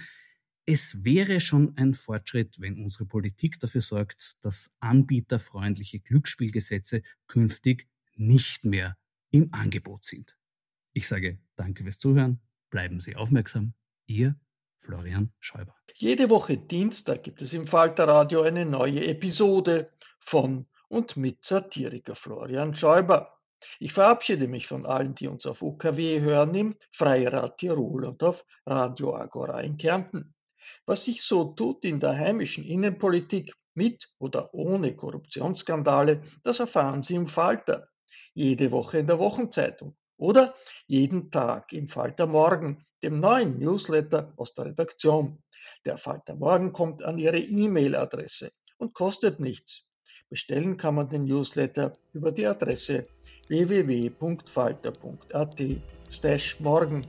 Es 0.65 1.03
wäre 1.03 1.41
schon 1.41 1.75
ein 1.75 1.93
Fortschritt, 1.93 2.61
wenn 2.61 2.81
unsere 2.81 3.05
Politik 3.05 3.59
dafür 3.59 3.81
sorgt, 3.81 4.37
dass 4.39 4.71
anbieterfreundliche 4.79 5.99
Glücksspielgesetze 5.99 7.01
künftig 7.27 7.89
nicht 8.15 8.63
mehr 8.63 8.97
im 9.29 9.53
Angebot 9.53 10.05
sind. 10.05 10.37
Ich 10.93 11.07
sage 11.07 11.39
danke 11.57 11.83
fürs 11.83 11.97
Zuhören, 11.97 12.39
bleiben 12.69 13.01
Sie 13.01 13.17
aufmerksam. 13.17 13.73
Ihr 14.05 14.39
Florian 14.79 15.33
Schäuber. 15.39 15.75
Jede 15.95 16.29
Woche 16.29 16.57
Dienstag 16.57 17.23
gibt 17.23 17.41
es 17.41 17.51
im 17.51 17.67
Falterradio 17.67 18.41
eine 18.41 18.65
neue 18.65 19.05
Episode 19.05 19.91
von 20.19 20.65
und 20.87 21.17
mit 21.17 21.43
Satiriker 21.43 22.15
Florian 22.15 22.73
Schäuber. 22.73 23.39
Ich 23.79 23.93
verabschiede 23.93 24.47
mich 24.47 24.67
von 24.67 24.85
allen, 24.85 25.15
die 25.15 25.27
uns 25.27 25.45
auf 25.45 25.61
UKW 25.61 26.21
hören, 26.21 26.53
im 26.53 26.75
Freirad 26.91 27.57
Tirol 27.57 28.05
und 28.05 28.23
auf 28.23 28.45
Radio 28.65 29.15
Agora 29.15 29.61
in 29.61 29.77
Kärnten. 29.77 30.32
Was 30.85 31.05
sich 31.05 31.23
so 31.23 31.45
tut 31.45 31.85
in 31.85 31.99
der 31.99 32.17
heimischen 32.17 32.65
Innenpolitik 32.65 33.53
mit 33.73 34.09
oder 34.19 34.53
ohne 34.53 34.95
Korruptionsskandale, 34.95 36.21
das 36.43 36.59
erfahren 36.59 37.03
Sie 37.03 37.15
im 37.15 37.27
Falter. 37.27 37.87
Jede 38.33 38.71
Woche 38.71 38.99
in 38.99 39.07
der 39.07 39.19
Wochenzeitung 39.19 39.95
oder 40.17 40.53
jeden 40.87 41.31
Tag 41.31 41.71
im 41.73 41.87
Falter 41.87 42.27
Morgen, 42.27 42.85
dem 43.01 43.19
neuen 43.19 43.59
Newsletter 43.59 44.33
aus 44.35 44.53
der 44.53 44.65
Redaktion. 44.65 45.41
Der 45.85 45.97
Falter 45.97 46.35
Morgen 46.35 46.73
kommt 46.73 47.03
an 47.03 47.17
Ihre 47.17 47.39
E-Mail-Adresse 47.39 48.51
und 48.77 48.93
kostet 48.93 49.39
nichts. 49.39 49.85
Bestellen 50.29 50.77
kann 50.77 50.95
man 50.95 51.07
den 51.07 51.25
Newsletter 51.25 51.93
über 52.11 52.31
die 52.31 52.45
Adresse 52.45 53.07
www.falter.at 53.47 55.61
morgen. 56.59 57.07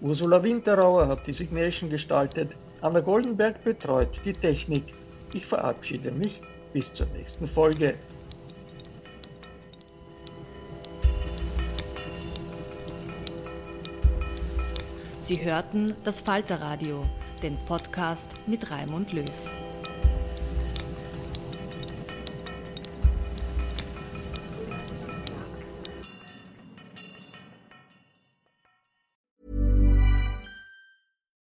Ursula 0.00 0.42
Winterauer 0.42 1.08
hat 1.08 1.26
die 1.26 1.32
Signation 1.32 1.90
gestaltet, 1.90 2.52
Anna 2.82 2.98
Goldenberg 2.98 3.62
betreut 3.62 4.20
die 4.24 4.32
Technik. 4.32 4.92
Ich 5.34 5.46
verabschiede 5.46 6.10
mich 6.10 6.40
bis 6.72 6.92
zur 6.92 7.06
nächsten 7.16 7.46
Folge. 7.46 7.94
Sie 15.22 15.44
hörten 15.44 15.94
das 16.02 16.20
Falterradio, 16.20 17.04
den 17.40 17.56
Podcast 17.66 18.32
mit 18.48 18.68
Raimund 18.68 19.12
Löw. 19.12 19.61